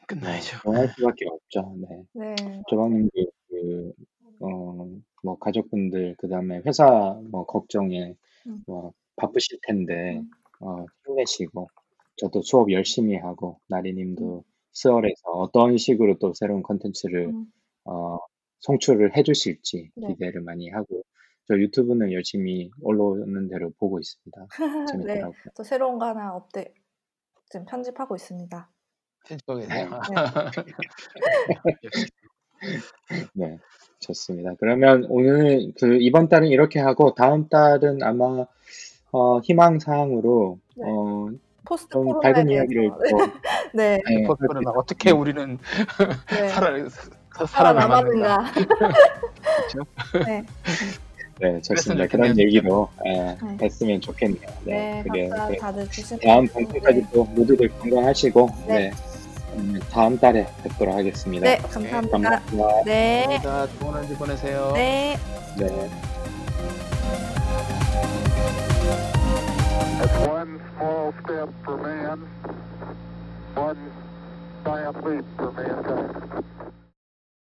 [0.08, 0.58] 끝나야죠.
[0.66, 1.74] 응원할 수밖에 없죠.
[1.78, 2.04] 네.
[2.14, 2.62] 네.
[2.68, 3.10] 조방님도
[3.48, 3.94] 그
[4.40, 4.88] 어
[5.22, 8.14] 뭐 가족분들 그다음에 회사 뭐 걱정에
[8.46, 8.62] 음.
[8.66, 10.30] 뭐 바쁘실 텐데 음.
[10.60, 11.68] 어 힘내시고
[12.16, 13.64] 저도 수업 열심히 하고 음.
[13.68, 14.44] 나리님도
[14.74, 17.46] 수월해서 어떤 식으로 또 새로운 콘텐츠를 음.
[17.84, 18.18] 어
[18.60, 20.08] 송출을 해 주실지 네.
[20.08, 21.02] 기대를 많이 하고
[21.46, 24.46] 저 유튜브는 열심히 올라오는 대로 보고 있습니다.
[24.58, 24.86] 네.
[24.92, 25.42] 재밌더라고요.
[25.54, 26.74] 저 새로운 거 하나 업데
[27.48, 28.68] 지금 편집하고 있습니다.
[29.26, 29.66] 편집하고 네.
[29.66, 29.84] 네.
[33.34, 33.58] 네.
[34.00, 34.54] 좋습니다.
[34.58, 38.44] 그러면 오늘 그 이번 달은 이렇게 하고 다음 달은 아마
[39.12, 40.84] 어 희망 사항으로 네.
[40.86, 41.30] 어
[41.64, 42.96] post 좀 밝은 이야기를 또
[43.74, 44.00] 네.
[44.26, 45.58] post 코로나 있었으면 어떻게 우리는
[46.30, 46.48] 네.
[46.48, 46.88] 살아
[47.36, 48.52] 사 살아남았는가.
[48.54, 49.84] 그쵸?
[50.24, 50.44] 네.
[51.40, 52.06] 네, 좋습니다.
[52.06, 53.58] 그런 얘기로 예 네.
[53.60, 54.46] 했으면 좋겠네요.
[54.64, 54.72] 네.
[54.72, 55.02] 네.
[55.02, 55.56] 그게 네.
[55.56, 57.06] 다들 주신 다음 방송까지 네.
[57.12, 58.74] 또 모두들 건강하시고 네.
[58.74, 58.92] 네.
[59.50, 61.44] 그러면 다음 달에 뵙도록 하겠습니다.
[61.44, 62.10] 네, 감사합니다.
[62.10, 62.82] 감사합니다.
[62.84, 63.78] 네, 감사합니다.
[63.78, 64.72] 좋은 한주 보내세요.
[64.74, 65.16] 네.
[65.58, 65.66] 네.
[69.98, 72.26] That's one small step for man,
[73.56, 73.92] one
[74.64, 76.53] biopsy per man.